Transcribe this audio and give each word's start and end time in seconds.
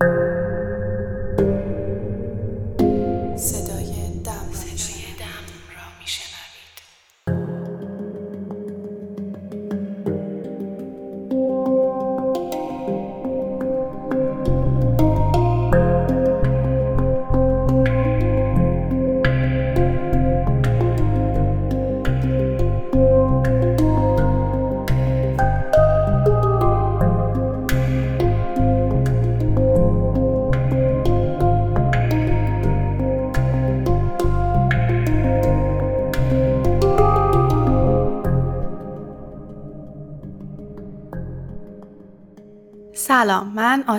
thank 0.00 0.10
you 1.40 1.77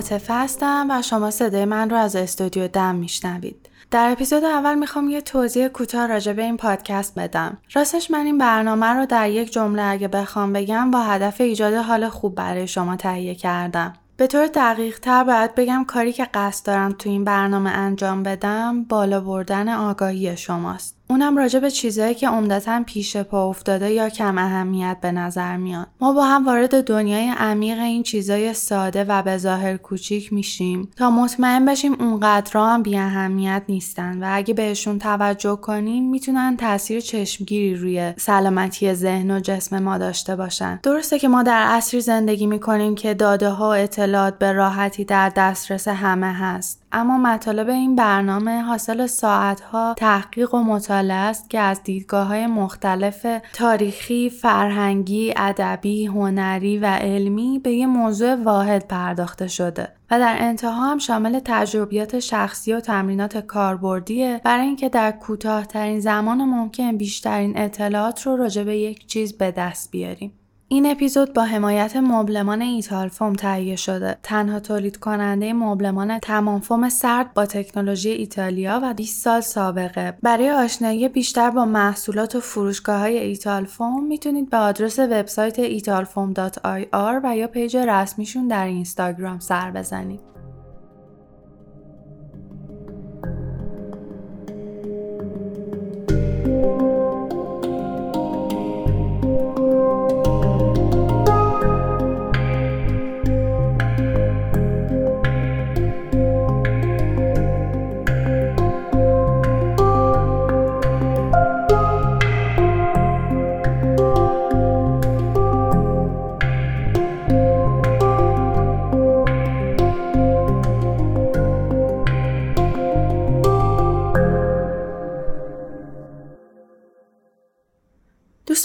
عاطفه 0.00 0.34
هستم 0.34 0.86
و 0.90 1.02
شما 1.02 1.30
صدای 1.30 1.64
من 1.64 1.90
رو 1.90 1.96
از 1.96 2.16
استودیو 2.16 2.68
دم 2.68 2.94
میشنوید. 2.94 3.68
در 3.90 4.10
اپیزود 4.12 4.44
اول 4.44 4.74
می‌خوام 4.74 5.08
یه 5.08 5.20
توضیح 5.20 5.68
کوتاه 5.68 6.06
راجع 6.06 6.32
به 6.32 6.42
این 6.42 6.56
پادکست 6.56 7.18
بدم. 7.18 7.58
راستش 7.72 8.10
من 8.10 8.26
این 8.26 8.38
برنامه 8.38 8.86
رو 8.86 9.06
در 9.06 9.30
یک 9.30 9.52
جمله 9.52 9.82
اگه 9.82 10.08
بخوام 10.08 10.52
بگم 10.52 10.90
با 10.90 11.00
هدف 11.00 11.40
ایجاد 11.40 11.74
حال 11.74 12.08
خوب 12.08 12.34
برای 12.34 12.66
شما 12.66 12.96
تهیه 12.96 13.34
کردم. 13.34 13.92
به 14.16 14.26
طور 14.26 14.46
دقیق 14.46 14.98
تر 14.98 15.24
باید 15.24 15.54
بگم 15.54 15.84
کاری 15.84 16.12
که 16.12 16.28
قصد 16.34 16.66
دارم 16.66 16.92
تو 16.92 17.08
این 17.10 17.24
برنامه 17.24 17.70
انجام 17.70 18.22
بدم 18.22 18.84
بالا 18.84 19.20
بردن 19.20 19.68
آگاهی 19.68 20.36
شماست. 20.36 20.99
اونم 21.10 21.36
راجع 21.36 21.58
به 21.58 21.70
چیزهایی 21.70 22.14
که 22.14 22.28
عمدتا 22.28 22.82
پیش 22.86 23.16
پا 23.16 23.48
افتاده 23.48 23.90
یا 23.90 24.08
کم 24.08 24.38
اهمیت 24.38 24.96
به 25.00 25.12
نظر 25.12 25.56
میاد. 25.56 25.86
ما 26.00 26.12
با 26.12 26.24
هم 26.24 26.46
وارد 26.46 26.84
دنیای 26.84 27.28
عمیق 27.38 27.78
این 27.78 28.02
چیزای 28.02 28.54
ساده 28.54 29.04
و 29.04 29.22
به 29.22 29.38
ظاهر 29.38 29.76
کوچیک 29.76 30.32
میشیم 30.32 30.90
تا 30.96 31.10
مطمئن 31.10 31.64
بشیم 31.64 31.94
اونقدر 32.00 32.58
هم 32.58 32.82
بی 32.82 32.96
اهمیت 32.96 33.62
نیستن 33.68 34.22
و 34.22 34.26
اگه 34.30 34.54
بهشون 34.54 34.98
توجه 34.98 35.56
کنیم 35.56 36.10
می‌تونن 36.10 36.56
تاثیر 36.56 37.00
چشمگیری 37.00 37.74
روی 37.74 38.12
سلامتی 38.16 38.94
ذهن 38.94 39.30
و 39.30 39.40
جسم 39.40 39.78
ما 39.78 39.98
داشته 39.98 40.36
باشن. 40.36 40.80
درسته 40.82 41.18
که 41.18 41.28
ما 41.28 41.42
در 41.42 41.62
عصری 41.62 42.00
زندگی 42.00 42.46
می‌کنیم 42.46 42.94
که 42.94 43.14
داده 43.14 43.48
ها 43.48 43.68
و 43.68 43.72
اطلاعات 43.72 44.38
به 44.38 44.52
راحتی 44.52 45.04
در 45.04 45.28
دسترس 45.36 45.88
همه 45.88 46.32
هست. 46.32 46.79
اما 46.92 47.18
مطالب 47.18 47.68
این 47.68 47.96
برنامه 47.96 48.62
حاصل 48.62 49.06
ساعتها 49.06 49.94
تحقیق 49.98 50.54
و 50.54 50.62
مطالعه 50.62 51.16
است 51.16 51.50
که 51.50 51.60
از 51.60 51.82
دیدگاه 51.82 52.26
های 52.26 52.46
مختلف 52.46 53.26
تاریخی، 53.52 54.30
فرهنگی، 54.30 55.34
ادبی، 55.36 56.06
هنری 56.06 56.78
و 56.78 56.86
علمی 56.86 57.58
به 57.58 57.72
یه 57.72 57.86
موضوع 57.86 58.34
واحد 58.34 58.88
پرداخته 58.88 59.48
شده. 59.48 59.88
و 60.10 60.18
در 60.18 60.36
انتها 60.38 60.90
هم 60.90 60.98
شامل 60.98 61.40
تجربیات 61.44 62.18
شخصی 62.18 62.72
و 62.72 62.80
تمرینات 62.80 63.38
کاربردیه 63.38 64.40
برای 64.44 64.66
اینکه 64.66 64.88
در 64.88 65.10
کوتاهترین 65.10 66.00
زمان 66.00 66.44
ممکن 66.44 66.96
بیشترین 66.96 67.58
اطلاعات 67.58 68.26
رو 68.26 68.36
راجع 68.36 68.62
به 68.62 68.76
یک 68.76 69.06
چیز 69.06 69.38
به 69.38 69.50
دست 69.50 69.90
بیاریم. 69.90 70.39
این 70.72 70.86
اپیزود 70.86 71.32
با 71.32 71.44
حمایت 71.44 71.96
مبلمان 71.96 72.62
ایتال 72.62 73.08
فوم 73.08 73.32
تهیه 73.32 73.76
شده. 73.76 74.18
تنها 74.22 74.60
تولید 74.60 74.96
کننده 74.96 75.52
مبلمان 75.52 76.18
تمام 76.18 76.60
فوم 76.60 76.88
سرد 76.88 77.34
با 77.34 77.46
تکنولوژی 77.46 78.10
ایتالیا 78.10 78.80
و 78.82 78.94
20 78.94 79.24
سال 79.24 79.40
سابقه. 79.40 80.18
برای 80.22 80.50
آشنایی 80.50 81.08
بیشتر 81.08 81.50
با 81.50 81.64
محصولات 81.64 82.34
و 82.34 82.40
فروشگاه 82.40 83.00
های 83.00 83.18
ایتال 83.18 83.64
فوم 83.64 84.04
می‌تونید 84.04 84.50
به 84.50 84.56
آدرس 84.56 84.98
وبسایت 84.98 85.78
italfoam.ir 85.78 87.20
و 87.24 87.36
یا 87.36 87.46
پیج 87.46 87.76
رسمیشون 87.76 88.48
در 88.48 88.66
اینستاگرام 88.66 89.38
سر 89.38 89.70
بزنید. 89.70 90.20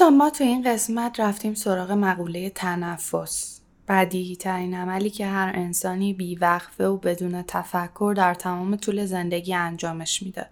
دوستان 0.05 0.17
ما 0.17 0.29
تو 0.29 0.43
این 0.43 0.61
قسمت 0.61 1.19
رفتیم 1.19 1.53
سراغ 1.53 1.91
مقوله 1.91 2.49
تنفس 2.49 3.61
بدیهی 3.87 4.35
ترین 4.35 4.73
عملی 4.73 5.09
که 5.09 5.25
هر 5.25 5.51
انسانی 5.55 6.13
بیوقفه 6.13 6.87
و 6.87 6.97
بدون 6.97 7.43
تفکر 7.47 8.13
در 8.17 8.33
تمام 8.33 8.75
طول 8.75 9.05
زندگی 9.05 9.53
انجامش 9.53 10.23
میده. 10.23 10.49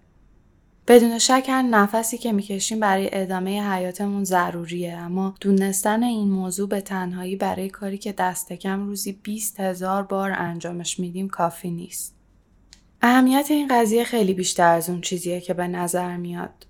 بدون 0.88 1.18
شک 1.18 1.44
هر 1.48 1.62
نفسی 1.62 2.18
که 2.18 2.32
می‌کشیم 2.32 2.80
برای 2.80 3.08
ادامه 3.12 3.72
حیاتمون 3.72 4.24
ضروریه 4.24 4.92
اما 4.92 5.34
دونستن 5.40 6.02
این 6.02 6.30
موضوع 6.30 6.68
به 6.68 6.80
تنهایی 6.80 7.36
برای 7.36 7.68
کاری 7.68 7.98
که 7.98 8.12
دست 8.12 8.52
کم 8.52 8.86
روزی 8.86 9.12
20 9.12 9.60
هزار 9.60 10.02
بار 10.02 10.32
انجامش 10.36 11.00
میدیم 11.00 11.28
کافی 11.28 11.70
نیست. 11.70 12.14
اهمیت 13.02 13.46
این 13.50 13.68
قضیه 13.70 14.04
خیلی 14.04 14.34
بیشتر 14.34 14.74
از 14.74 14.90
اون 14.90 15.00
چیزیه 15.00 15.40
که 15.40 15.54
به 15.54 15.68
نظر 15.68 16.16
میاد. 16.16 16.66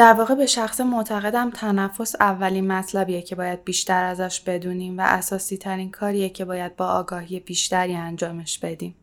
در 0.00 0.12
واقع 0.12 0.34
به 0.34 0.46
شخص 0.46 0.80
معتقدم 0.80 1.50
تنفس 1.50 2.14
اولین 2.20 2.72
مطلبیه 2.72 3.22
که 3.22 3.34
باید 3.34 3.64
بیشتر 3.64 4.04
ازش 4.04 4.40
بدونیم 4.40 4.98
و 4.98 5.00
اساسی 5.04 5.56
ترین 5.56 5.90
کاریه 5.90 6.28
که 6.28 6.44
باید 6.44 6.76
با 6.76 6.86
آگاهی 6.86 7.40
بیشتری 7.40 7.94
انجامش 7.94 8.58
بدیم. 8.58 8.94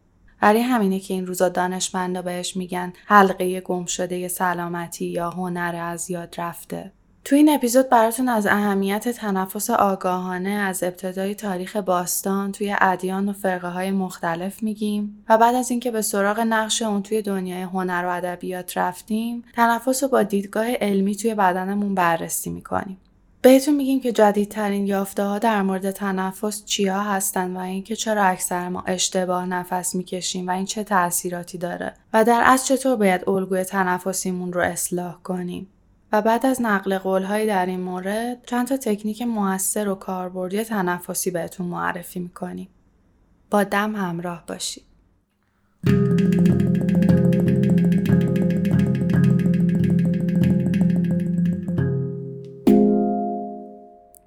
برای 0.42 0.62
همینه 0.62 1.00
که 1.00 1.14
این 1.14 1.28
روزا 1.28 1.50
دانشمندا 1.50 2.22
بهش 2.22 2.58
میگن 2.58 2.94
حلقه 3.06 3.62
گم 3.62 3.86
شده 3.86 4.28
سلامتی 4.28 5.06
یا 5.06 5.30
هنر 5.30 5.76
از 5.82 6.10
یاد 6.10 6.36
رفته. 6.38 6.92
تو 7.28 7.36
این 7.36 7.50
اپیزود 7.50 7.90
براتون 7.90 8.30
از 8.30 8.46
اهمیت 8.46 9.10
تنفس 9.10 9.70
آگاهانه 9.70 10.50
از 10.50 10.84
ابتدای 10.84 11.36
تاریخ 11.36 11.76
باستان 11.76 12.52
توی 12.52 12.76
ادیان 12.82 13.30
و 13.30 13.34
فرقه 13.34 13.68
های 13.68 13.92
مختلف 13.92 14.64
میگیم 14.64 15.24
و 15.30 15.38
بعد 15.38 15.56
از 15.56 15.72
اینکه 15.72 15.92
به 15.92 16.02
سراغ 16.02 16.40
نقش 16.40 16.82
اون 16.82 17.04
توی 17.04 17.22
دنیای 17.22 17.62
هنر 17.62 18.06
و 18.06 18.10
ادبیات 18.10 18.78
رفتیم 18.78 19.44
تنفس 19.56 20.04
رو 20.04 20.10
با 20.10 20.24
دیدگاه 20.24 20.72
علمی 20.72 21.16
توی 21.16 21.36
بدنمون 21.36 21.96
بررسی 21.96 22.50
می‌کنیم. 22.50 22.98
بهتون 23.42 23.76
میگیم 23.76 24.00
که 24.00 24.12
جدیدترین 24.12 24.88
یافته 24.88 25.24
ها 25.24 25.40
در 25.40 25.62
مورد 25.62 25.92
تنفس 25.92 26.66
چیا 26.66 27.02
هستن 27.02 27.58
و 27.58 27.60
اینکه 27.60 27.96
چرا 27.96 28.24
اکثر 28.24 28.70
ما 28.70 28.84
اشتباه 28.88 29.46
نفس 29.46 29.96
می‌کشیم 29.96 30.48
و 30.48 30.52
این 30.52 30.66
چه 30.66 30.84
تاثیراتی 30.84 31.58
داره 31.58 31.94
و 32.14 32.24
در 32.24 32.42
اصل 32.46 32.76
چطور 32.76 32.96
باید 32.96 33.30
الگوی 33.30 33.64
تنفسیمون 33.64 34.54
رو 34.54 34.62
اصلاح 34.62 35.16
کنیم. 35.24 35.68
و 36.12 36.22
بعد 36.22 36.46
از 36.46 36.62
نقل 36.62 36.98
قولهایی 36.98 37.48
در 37.48 37.66
این 37.66 37.80
مورد 37.80 38.46
چند 38.46 38.68
تا 38.68 38.78
تکنیک 38.78 39.22
موثر 39.22 39.90
و 39.90 39.96
کاربردی 39.96 40.64
تنفسی 40.64 41.32
بهتون 41.32 41.68
معرفی 41.68 42.20
می‌کنیم. 42.20 42.70
با 43.50 43.64
دم 43.64 43.96
همراه 43.96 44.44
باشید. 44.48 44.84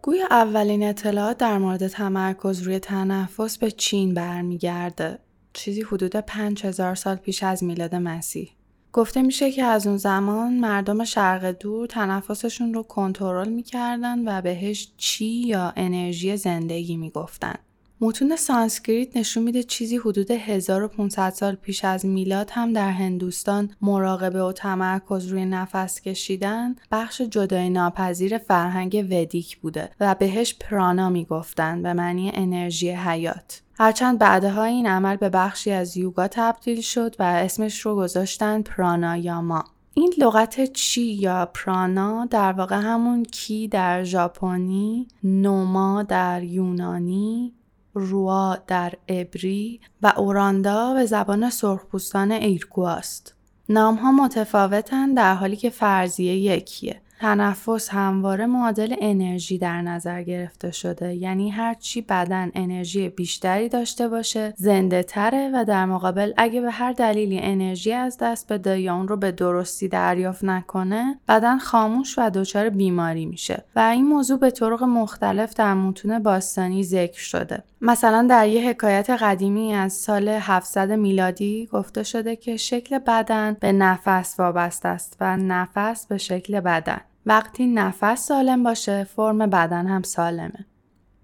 گویا 0.02 0.26
اولین 0.30 0.82
اطلاعات 0.82 1.38
در 1.38 1.58
مورد 1.58 1.88
تمرکز 1.88 2.62
روی 2.62 2.78
تنفس 2.78 3.58
به 3.58 3.70
چین 3.70 4.14
برمیگرده. 4.14 5.18
چیزی 5.52 5.82
حدود 5.82 6.16
5000 6.16 6.94
سال 6.94 7.16
پیش 7.16 7.42
از 7.42 7.64
میلاد 7.64 7.94
مسیح. 7.94 8.50
گفته 8.92 9.22
میشه 9.22 9.52
که 9.52 9.64
از 9.64 9.86
اون 9.86 9.96
زمان 9.96 10.58
مردم 10.58 11.04
شرق 11.04 11.44
دور 11.44 11.86
تنفسشون 11.86 12.74
رو 12.74 12.82
کنترل 12.82 13.48
می‌کردن 13.48 14.28
و 14.28 14.42
بهش 14.42 14.92
چی 14.96 15.24
یا 15.26 15.72
انرژی 15.76 16.36
زندگی 16.36 16.96
می‌گفتن. 16.96 17.54
متون 18.02 18.36
سانسکریت 18.36 19.16
نشون 19.16 19.42
میده 19.42 19.62
چیزی 19.62 19.96
حدود 19.96 20.30
1500 20.30 21.30
سال 21.30 21.54
پیش 21.54 21.84
از 21.84 22.06
میلاد 22.06 22.50
هم 22.52 22.72
در 22.72 22.90
هندوستان 22.90 23.70
مراقبه 23.80 24.42
و 24.42 24.52
تمرکز 24.52 25.26
روی 25.26 25.46
نفس 25.46 26.00
کشیدن 26.00 26.76
بخش 26.90 27.20
جدای 27.20 27.70
ناپذیر 27.70 28.38
فرهنگ 28.38 29.06
ودیک 29.10 29.58
بوده 29.58 29.90
و 30.00 30.14
بهش 30.14 30.54
پرانا 30.60 31.10
می‌گفتن 31.10 31.82
به 31.82 31.92
معنی 31.92 32.30
انرژی 32.34 32.90
حیات. 32.90 33.62
هرچند 33.78 34.18
بعدها 34.18 34.64
این 34.64 34.86
عمل 34.86 35.16
به 35.16 35.28
بخشی 35.28 35.70
از 35.70 35.96
یوگا 35.96 36.28
تبدیل 36.28 36.80
شد 36.80 37.16
و 37.18 37.22
اسمش 37.22 37.80
رو 37.80 37.96
گذاشتن 37.96 38.62
پرانایاما. 38.62 39.64
این 39.94 40.14
لغت 40.18 40.72
چی 40.72 41.02
یا 41.02 41.50
پرانا 41.54 42.26
در 42.26 42.52
واقع 42.52 42.76
همون 42.76 43.22
کی 43.22 43.68
در 43.68 44.04
ژاپنی، 44.04 45.08
نوما 45.24 46.02
در 46.02 46.42
یونانی، 46.42 47.52
روا 47.94 48.58
در 48.66 48.92
ابری 49.08 49.80
و 50.02 50.12
اوراندا 50.16 50.94
به 50.94 51.06
زبان 51.06 51.50
سرخپوستان 51.50 52.32
ایرکواست. 52.32 53.34
نام 53.68 53.94
ها 53.94 54.12
متفاوتن 54.12 55.14
در 55.14 55.34
حالی 55.34 55.56
که 55.56 55.70
فرضیه 55.70 56.36
یکیه. 56.36 57.00
تنفس 57.20 57.88
همواره 57.88 58.46
معادل 58.46 58.94
انرژی 59.00 59.58
در 59.58 59.82
نظر 59.82 60.22
گرفته 60.22 60.70
شده 60.70 61.14
یعنی 61.14 61.50
هرچی 61.50 62.00
بدن 62.00 62.50
انرژی 62.54 63.08
بیشتری 63.08 63.68
داشته 63.68 64.08
باشه 64.08 64.54
زنده 64.56 65.02
تره 65.02 65.50
و 65.54 65.64
در 65.64 65.86
مقابل 65.86 66.32
اگه 66.36 66.60
به 66.60 66.70
هر 66.70 66.92
دلیلی 66.92 67.38
انرژی 67.38 67.92
از 67.92 68.18
دست 68.20 68.52
بده 68.52 68.80
یا 68.80 68.94
اون 68.94 69.08
رو 69.08 69.16
به 69.16 69.32
درستی 69.32 69.88
دریافت 69.88 70.44
نکنه 70.44 71.18
بدن 71.28 71.58
خاموش 71.58 72.18
و 72.18 72.30
دچار 72.30 72.68
بیماری 72.68 73.26
میشه 73.26 73.64
و 73.76 73.80
این 73.80 74.06
موضوع 74.06 74.38
به 74.38 74.50
طرق 74.50 74.82
مختلف 74.82 75.54
در 75.54 75.74
متون 75.74 76.18
باستانی 76.18 76.84
ذکر 76.84 77.20
شده 77.20 77.62
مثلا 77.82 78.26
در 78.30 78.48
یه 78.48 78.68
حکایت 78.68 79.10
قدیمی 79.10 79.74
از 79.74 79.92
سال 79.92 80.28
700 80.28 80.92
میلادی 80.92 81.68
گفته 81.72 82.02
شده 82.02 82.36
که 82.36 82.56
شکل 82.56 82.98
بدن 82.98 83.56
به 83.60 83.72
نفس 83.72 84.34
وابسته 84.38 84.88
است 84.88 85.16
و 85.20 85.36
نفس 85.36 86.06
به 86.06 86.18
شکل 86.18 86.60
بدن 86.60 87.00
وقتی 87.26 87.66
نفس 87.66 88.26
سالم 88.26 88.62
باشه 88.62 89.04
فرم 89.04 89.38
بدن 89.38 89.86
هم 89.86 90.02
سالمه. 90.02 90.66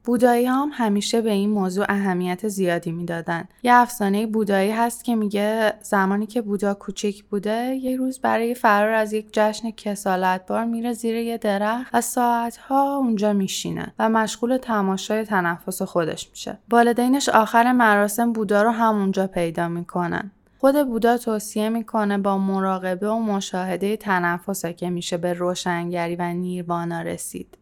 بودایی 0.07 0.47
هم 0.47 0.71
همیشه 0.73 1.21
به 1.21 1.31
این 1.31 1.51
موضوع 1.51 1.87
اهمیت 1.89 2.49
زیادی 2.49 2.93
می‌دادن. 2.93 3.45
یه 3.63 3.75
افسانه 3.75 4.27
بودایی 4.27 4.71
هست 4.71 5.05
که 5.05 5.17
میگه 5.17 5.75
زمانی 5.83 6.27
که 6.27 6.43
بودا 6.43 6.75
کوچیک 6.75 7.25
بوده 7.25 7.75
یه 7.75 7.97
روز 7.97 8.19
برای 8.19 8.55
فرار 8.55 8.91
از 8.91 9.13
یک 9.13 9.29
جشن 9.33 9.71
کسالتبار 9.71 10.65
میره 10.65 10.93
زیر 10.93 11.17
یه 11.17 11.39
درخت 11.39 11.91
و 11.95 12.01
ساعتها 12.01 12.97
اونجا 12.97 13.33
میشینه 13.33 13.95
و 13.99 14.09
مشغول 14.09 14.57
تماشای 14.57 15.25
تنفس 15.25 15.83
خودش 15.83 16.31
میشه. 16.31 16.59
والدینش 16.71 17.29
آخر 17.29 17.73
مراسم 17.73 18.33
بودا 18.33 18.63
رو 18.63 18.71
همونجا 18.71 19.27
پیدا 19.27 19.69
می‌کنن. 19.69 20.31
خود 20.59 20.89
بودا 20.89 21.19
توصیه 21.19 21.69
می‌کنه 21.69 22.19
با 22.19 22.39
مراقبه 22.39 23.09
و 23.09 23.19
مشاهده 23.19 23.97
تنفسه 23.97 24.73
که 24.73 24.91
میشه 24.91 25.17
به 25.17 25.33
روشنگری 25.33 26.17
و 26.17 26.23
نیروانا 26.23 27.03
رسید. 27.03 27.59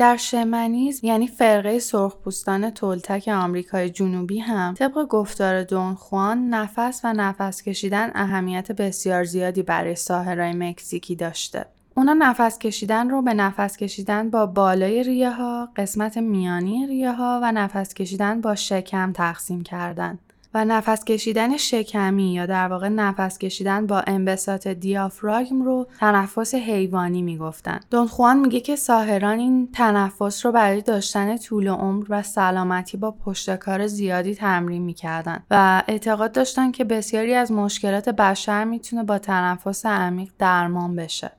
در 0.00 0.16
شمنیزم 0.16 1.06
یعنی 1.06 1.26
فرقه 1.26 1.78
سرخپوستان 1.78 2.70
تولتک 2.70 3.28
آمریکای 3.28 3.90
جنوبی 3.90 4.38
هم 4.38 4.74
طبق 4.74 5.06
گفتار 5.06 5.62
دون 5.62 5.94
خوان 5.94 6.48
نفس 6.48 7.00
و 7.04 7.12
نفس 7.12 7.62
کشیدن 7.62 8.10
اهمیت 8.14 8.72
بسیار 8.72 9.24
زیادی 9.24 9.62
برای 9.62 9.94
ساحرای 9.94 10.52
مکزیکی 10.52 11.16
داشته. 11.16 11.66
اونا 11.96 12.12
نفس 12.12 12.58
کشیدن 12.58 13.10
رو 13.10 13.22
به 13.22 13.34
نفس 13.34 13.76
کشیدن 13.76 14.30
با 14.30 14.46
بالای 14.46 15.02
ریه 15.02 15.30
ها، 15.30 15.68
قسمت 15.76 16.18
میانی 16.18 16.86
ریه 16.86 17.12
ها 17.12 17.40
و 17.42 17.52
نفس 17.52 17.94
کشیدن 17.94 18.40
با 18.40 18.54
شکم 18.54 19.12
تقسیم 19.12 19.62
کردند. 19.62 20.18
و 20.54 20.64
نفس 20.64 21.04
کشیدن 21.04 21.56
شکمی 21.56 22.34
یا 22.34 22.46
در 22.46 22.68
واقع 22.68 22.88
نفس 22.88 23.38
کشیدن 23.38 23.86
با 23.86 24.00
انبساط 24.06 24.68
دیافراگم 24.68 25.62
رو 25.62 25.86
تنفس 26.00 26.54
حیوانی 26.54 27.22
می‌گفتن. 27.22 27.80
دون 27.90 28.06
خوان 28.06 28.38
میگه 28.38 28.60
که 28.60 28.76
ساهران 28.76 29.38
این 29.38 29.68
تنفس 29.72 30.46
رو 30.46 30.52
برای 30.52 30.82
داشتن 30.82 31.36
طول 31.36 31.68
عمر 31.68 32.06
و 32.08 32.22
سلامتی 32.22 32.96
با 32.96 33.10
پشتکار 33.10 33.86
زیادی 33.86 34.34
تمرین 34.34 34.82
می‌کردن 34.82 35.42
و 35.50 35.82
اعتقاد 35.88 36.32
داشتن 36.32 36.70
که 36.70 36.84
بسیاری 36.84 37.34
از 37.34 37.52
مشکلات 37.52 38.08
بشر 38.08 38.64
می‌تونه 38.64 39.02
با 39.02 39.18
تنفس 39.18 39.86
عمیق 39.86 40.30
درمان 40.38 40.96
بشه. 40.96 41.30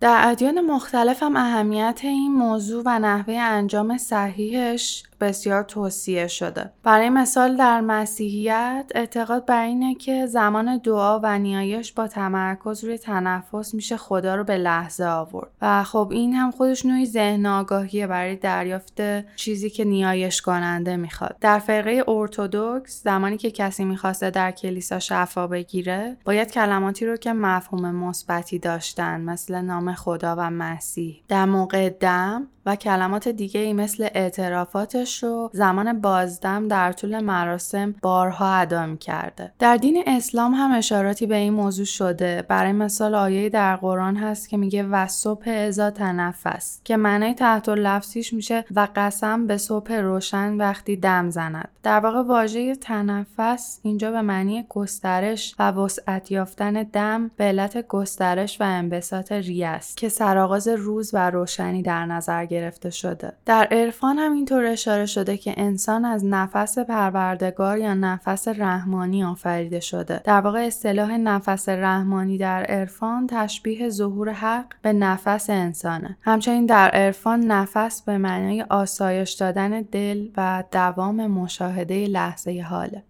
در 0.00 0.20
ادیان 0.24 0.60
مختلف 0.60 1.22
هم 1.22 1.36
اهمیت 1.36 2.00
این 2.02 2.32
موضوع 2.32 2.82
و 2.86 2.98
نحوه 2.98 3.34
انجام 3.34 3.98
صحیحش 3.98 5.02
بسیار 5.22 5.62
توصیه 5.62 6.26
شده. 6.26 6.72
برای 6.82 7.10
مثال 7.10 7.56
در 7.56 7.80
مسیحیت 7.80 8.92
اعتقاد 8.94 9.46
بر 9.46 9.64
اینه 9.64 9.94
که 9.94 10.26
زمان 10.26 10.78
دعا 10.78 11.20
و 11.22 11.38
نیایش 11.38 11.92
با 11.92 12.08
تمرکز 12.08 12.84
روی 12.84 12.98
تنفس 12.98 13.74
میشه 13.74 13.96
خدا 13.96 14.34
رو 14.34 14.44
به 14.44 14.56
لحظه 14.56 15.04
آورد 15.04 15.50
و 15.62 15.84
خب 15.84 16.08
این 16.10 16.34
هم 16.34 16.50
خودش 16.50 16.86
نوعی 16.86 17.06
ذهن 17.06 17.46
آگاهیه 17.46 18.06
برای 18.06 18.36
دریافت 18.36 19.00
چیزی 19.36 19.70
که 19.70 19.84
نیایش 19.84 20.42
کننده 20.42 20.96
می‌خواد. 20.96 21.36
در 21.40 21.58
فرقه 21.58 22.04
ارتودکس 22.08 23.02
زمانی 23.02 23.36
که 23.36 23.50
کسی 23.50 23.84
می‌خواسته 23.84 24.30
در 24.30 24.50
کلیسا 24.50 24.98
شفا 24.98 25.46
بگیره 25.46 26.16
باید 26.24 26.52
کلماتی 26.52 27.06
رو 27.06 27.16
که 27.16 27.32
مفهوم 27.32 27.94
مثبتی 27.94 28.58
داشتن 28.58 29.20
مثل 29.20 29.60
نام 29.60 29.94
خدا 29.94 30.36
و 30.38 30.50
مسیح 30.50 31.22
در 31.28 31.44
موقع 31.44 31.88
دم 31.88 32.46
و 32.66 32.76
کلمات 32.76 33.28
دیگه 33.28 33.60
ای 33.60 33.72
مثل 33.72 34.08
اعترافاتش 34.14 35.22
رو 35.22 35.50
زمان 35.52 36.00
بازدم 36.00 36.68
در 36.68 36.92
طول 36.92 37.20
مراسم 37.20 37.94
بارها 38.02 38.54
ادا 38.54 38.96
کرده. 38.96 39.52
در 39.58 39.76
دین 39.76 40.04
اسلام 40.06 40.54
هم 40.54 40.72
اشاراتی 40.72 41.26
به 41.26 41.36
این 41.36 41.52
موضوع 41.52 41.84
شده. 41.84 42.44
برای 42.48 42.72
مثال 42.72 43.14
آیه 43.14 43.48
در 43.48 43.76
قرآن 43.76 44.16
هست 44.16 44.48
که 44.48 44.56
میگه 44.56 44.82
و 44.82 45.06
صبح 45.06 45.48
ازا 45.48 45.90
تنفس 45.90 46.80
که 46.84 46.96
معنای 46.96 47.34
تحت 47.34 47.68
لفظیش 47.68 48.32
میشه 48.32 48.64
و 48.74 48.88
قسم 48.96 49.46
به 49.46 49.56
صبح 49.56 49.94
روشن 49.94 50.56
وقتی 50.56 50.96
دم 50.96 51.30
زند. 51.30 51.68
در 51.82 52.00
واقع 52.00 52.22
واژه 52.22 52.74
تنفس 52.74 53.80
اینجا 53.82 54.10
به 54.10 54.22
معنی 54.22 54.66
گسترش 54.68 55.54
و 55.58 55.70
وسعت 55.70 56.30
یافتن 56.30 56.72
دم 56.72 57.30
به 57.36 57.44
علت 57.44 57.86
گسترش 57.86 58.60
و 58.60 58.64
انبساط 58.64 59.32
ریه 59.32 59.66
است 59.66 59.96
که 59.96 60.08
سرآغاز 60.08 60.68
روز 60.68 61.14
و 61.14 61.30
روشنی 61.30 61.82
در 61.82 62.06
نظر 62.06 62.44
گرفته 62.52 62.90
شده. 62.90 63.32
در 63.46 63.68
عرفان 63.70 64.18
هم 64.18 64.32
اینطور 64.32 64.64
اشاره 64.64 65.06
شده 65.06 65.36
که 65.36 65.54
انسان 65.56 66.04
از 66.04 66.24
نفس 66.24 66.78
پروردگار 66.78 67.78
یا 67.78 67.94
نفس 67.94 68.48
رحمانی 68.48 69.24
آفریده 69.24 69.80
شده. 69.80 70.20
در 70.24 70.40
واقع 70.40 70.66
اصطلاح 70.66 71.16
نفس 71.16 71.68
رحمانی 71.68 72.38
در 72.38 72.64
عرفان 72.64 73.26
تشبیه 73.26 73.88
ظهور 73.88 74.32
حق 74.32 74.66
به 74.82 74.92
نفس 74.92 75.50
انسانه. 75.50 76.16
همچنین 76.22 76.66
در 76.66 76.90
عرفان 76.90 77.40
نفس 77.40 78.02
به 78.02 78.18
معنای 78.18 78.62
آسایش 78.62 79.32
دادن 79.32 79.82
دل 79.82 80.28
و 80.36 80.64
دوام 80.72 81.26
مشاهده 81.26 82.06
لحظه 82.06 82.66
حاله. 82.70 83.02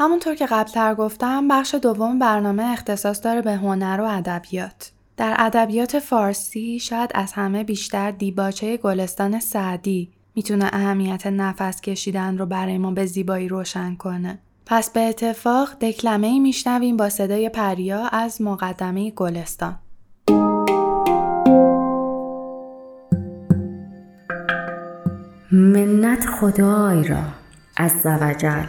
همونطور 0.00 0.34
که 0.34 0.46
قبلتر 0.46 0.94
گفتم 0.94 1.48
بخش 1.48 1.74
دوم 1.74 2.18
برنامه 2.18 2.62
اختصاص 2.62 3.24
داره 3.24 3.42
به 3.42 3.52
هنر 3.52 4.00
و 4.00 4.04
ادبیات. 4.04 4.92
در 5.16 5.36
ادبیات 5.38 5.98
فارسی 5.98 6.78
شاید 6.78 7.10
از 7.14 7.32
همه 7.32 7.64
بیشتر 7.64 8.10
دیباچه 8.10 8.76
گلستان 8.76 9.40
سعدی 9.40 10.10
می‌تونه 10.34 10.70
اهمیت 10.72 11.26
نفس 11.26 11.80
کشیدن 11.80 12.38
رو 12.38 12.46
برای 12.46 12.78
ما 12.78 12.90
به 12.90 13.06
زیبایی 13.06 13.48
روشن 13.48 13.94
کنه. 13.94 14.38
پس 14.66 14.90
به 14.90 15.00
اتفاق 15.00 15.78
دکلمه 15.80 16.26
ای 16.26 16.40
میشنویم 16.40 16.96
با 16.96 17.08
صدای 17.08 17.48
پریا 17.48 18.08
از 18.08 18.42
مقدمه 18.42 19.10
گلستان. 19.10 19.76
منت 25.52 26.26
خدای 26.26 27.04
را 27.04 27.22
از 27.76 27.92
زوجل 28.02 28.66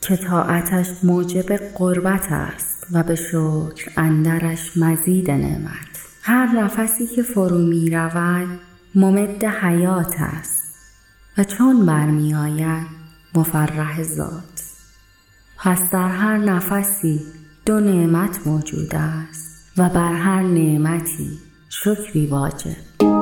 که 0.00 0.16
طاعتش 0.16 0.86
موجب 1.02 1.56
قربت 1.56 2.32
است 2.32 2.86
و 2.92 3.02
به 3.02 3.14
شکر 3.14 3.90
اندرش 3.96 4.76
مزید 4.76 5.30
نعمت. 5.30 6.00
هر 6.22 6.46
نفسی 6.46 7.06
که 7.06 7.22
فرو 7.22 7.58
می 7.58 7.90
رود 7.90 8.60
ممد 8.94 9.44
حیات 9.44 10.14
است 10.18 10.74
و 11.38 11.44
چون 11.44 11.86
برمی 11.86 12.34
آید 12.34 12.86
مفرح 13.34 14.02
ذات. 14.02 14.62
پس 15.58 15.90
در 15.90 16.08
هر 16.08 16.36
نفسی 16.36 17.20
دو 17.66 17.80
نعمت 17.80 18.46
موجود 18.46 18.94
است 18.94 19.72
و 19.76 19.88
بر 19.88 20.12
هر 20.12 20.42
نعمتی 20.42 21.38
شکری 21.68 22.26
واجب. 22.26 23.19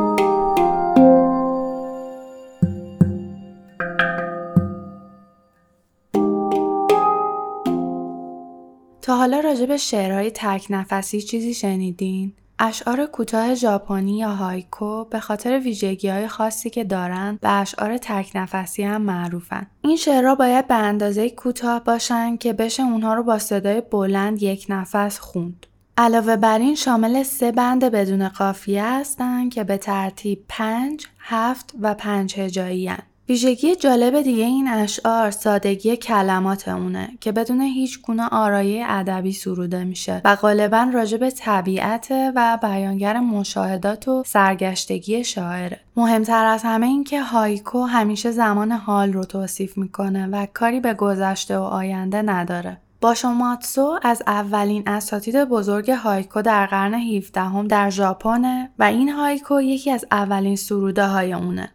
تا 9.09 9.17
حالا 9.17 9.41
راجع 9.41 9.67
به 9.67 9.77
شعرهای 9.77 10.31
تک 10.31 10.67
نفسی 10.71 11.23
چیزی 11.23 11.55
شنیدین؟ 11.55 12.33
اشعار 12.59 13.07
کوتاه 13.07 13.55
ژاپنی 13.55 14.19
یا 14.19 14.35
هایکو 14.35 15.05
به 15.05 15.21
خاطر 15.21 15.59
ویژگی 15.59 16.09
های 16.09 16.29
خاصی 16.29 16.71
که 16.71 16.85
دارند 16.85 17.41
به 17.41 17.49
اشعار 17.49 17.99
تک 17.99 18.31
نفسی 18.35 18.83
هم 18.83 19.03
معروفن. 19.03 19.67
این 19.85 19.97
شعرها 19.97 20.35
باید 20.35 20.69
به 20.69 20.75
اندازه 20.75 21.31
کوتاه 21.31 21.85
باشن 21.85 22.37
که 22.37 22.53
بشه 22.53 22.83
اونها 22.83 23.15
رو 23.15 23.23
با 23.23 23.39
صدای 23.39 23.81
بلند 23.81 24.43
یک 24.43 24.67
نفس 24.69 25.19
خوند. 25.19 25.67
علاوه 25.97 26.37
بر 26.37 26.59
این 26.59 26.75
شامل 26.75 27.23
سه 27.23 27.53
بند 27.53 27.85
بدون 27.85 28.29
قافیه 28.29 28.85
هستند 28.85 29.55
که 29.55 29.65
به 29.65 29.77
ترتیب 29.77 30.45
پنج، 30.49 31.07
هفت 31.19 31.75
و 31.81 31.95
پنج 31.95 32.39
هجایی 32.39 32.89
ویژگی 33.29 33.77
جالب 33.77 34.23
دیگه 34.23 34.45
این 34.45 34.69
اشعار 34.69 35.31
سادگی 35.31 35.97
کلمات 35.97 36.69
اونه 36.69 37.09
که 37.21 37.33
بدون 37.33 37.61
هیچ 37.61 38.03
گونه 38.03 38.29
آرایه 38.29 38.85
ادبی 38.89 39.33
سروده 39.33 39.85
میشه 39.85 40.21
و 40.25 40.37
غالبا 40.37 40.91
راجع 40.95 41.17
به 41.17 41.31
طبیعت 41.31 42.09
و 42.11 42.59
بیانگر 42.63 43.21
مشاهدات 43.21 44.09
و 44.09 44.23
سرگشتگی 44.27 45.25
شاعره. 45.25 45.81
مهمتر 45.97 46.45
از 46.45 46.63
همه 46.63 46.87
این 46.87 47.05
که 47.05 47.23
هایکو 47.23 47.83
همیشه 47.85 48.31
زمان 48.31 48.73
حال 48.73 49.13
رو 49.13 49.25
توصیف 49.25 49.79
می‌کنه 49.79 50.27
و 50.27 50.47
کاری 50.55 50.81
به 50.81 50.95
گذشته 50.95 51.59
و 51.59 51.63
آینده 51.63 52.23
نداره. 52.23 52.81
باشو 53.01 53.50
ماتسو 53.50 53.99
از 54.03 54.23
اولین 54.27 54.83
اساتید 54.87 55.45
بزرگ 55.45 55.91
هایکو 55.91 56.43
در 56.43 56.67
قرن 56.67 56.95
17 56.95 57.41
هم 57.41 57.69
در 57.69 57.91
ژاپن 57.91 58.69
و 58.79 58.85
این 58.85 59.09
هایکو 59.09 59.61
یکی 59.61 59.91
از 59.91 60.05
اولین 60.11 60.57
سروده 60.57 61.07
های 61.07 61.33
اونه. 61.33 61.71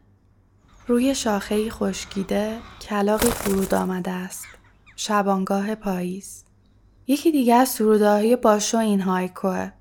روی 0.88 1.16
شاخهای 1.16 1.70
خشکیده 1.70 2.58
کلاقی 2.82 3.28
فرود 3.28 3.74
آمده 3.74 4.12
است. 4.12 4.46
شبانگاه 4.96 5.76
پاییز. 5.76 6.44
یکی 7.08 7.32
دیگه 7.32 7.56
از 7.56 7.70
سرودههای 7.70 8.36
باشو 8.36 8.78
این 8.78 9.02
هایکوه. 9.02 9.72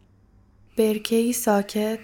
برکهی 0.79 1.33
ساکت، 1.33 1.99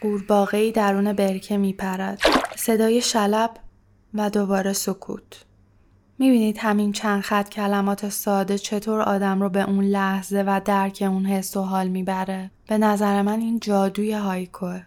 قورباغهای 0.00 0.72
درون 0.72 1.12
برکه 1.12 1.56
میپرد. 1.56 2.20
صدای 2.56 3.00
شلب 3.00 3.50
و 4.14 4.30
دوباره 4.30 4.72
سکوت. 4.72 5.44
می‌بینید 6.18 6.58
همین 6.58 6.92
چند 6.92 7.22
خط 7.22 7.48
کلمات 7.48 8.08
ساده 8.08 8.58
چطور 8.58 9.00
آدم 9.00 9.40
رو 9.40 9.48
به 9.48 9.62
اون 9.62 9.84
لحظه 9.84 10.44
و 10.46 10.60
درک 10.64 11.04
اون 11.06 11.26
حس 11.26 11.56
و 11.56 11.62
حال 11.62 11.88
می‌بره. 11.88 12.50
به 12.66 12.78
نظر 12.78 13.22
من 13.22 13.40
این 13.40 13.60
جادوی 13.60 14.12
هایکوه. 14.12 14.82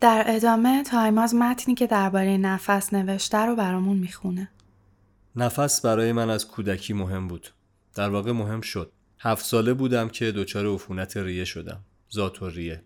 در 0.00 0.24
ادامه 0.28 0.82
تایماز 0.82 1.34
متنی 1.34 1.74
که 1.74 1.86
درباره 1.86 2.36
نفس 2.36 2.92
نوشته 2.92 3.38
رو 3.38 3.56
برامون 3.56 3.96
می‌خونه. 3.96 4.50
نفس 5.36 5.80
برای 5.80 6.12
من 6.12 6.30
از 6.30 6.48
کودکی 6.48 6.92
مهم 6.92 7.28
بود. 7.28 7.48
در 7.94 8.08
واقع 8.08 8.32
مهم 8.32 8.60
شد. 8.60 8.92
هفت 9.18 9.44
ساله 9.44 9.74
بودم 9.74 10.08
که 10.08 10.32
دچار 10.32 10.66
عفونت 10.66 11.16
ریه 11.16 11.44
شدم. 11.44 11.80
ذات 12.14 12.42
و 12.42 12.48
ریه. 12.48 12.82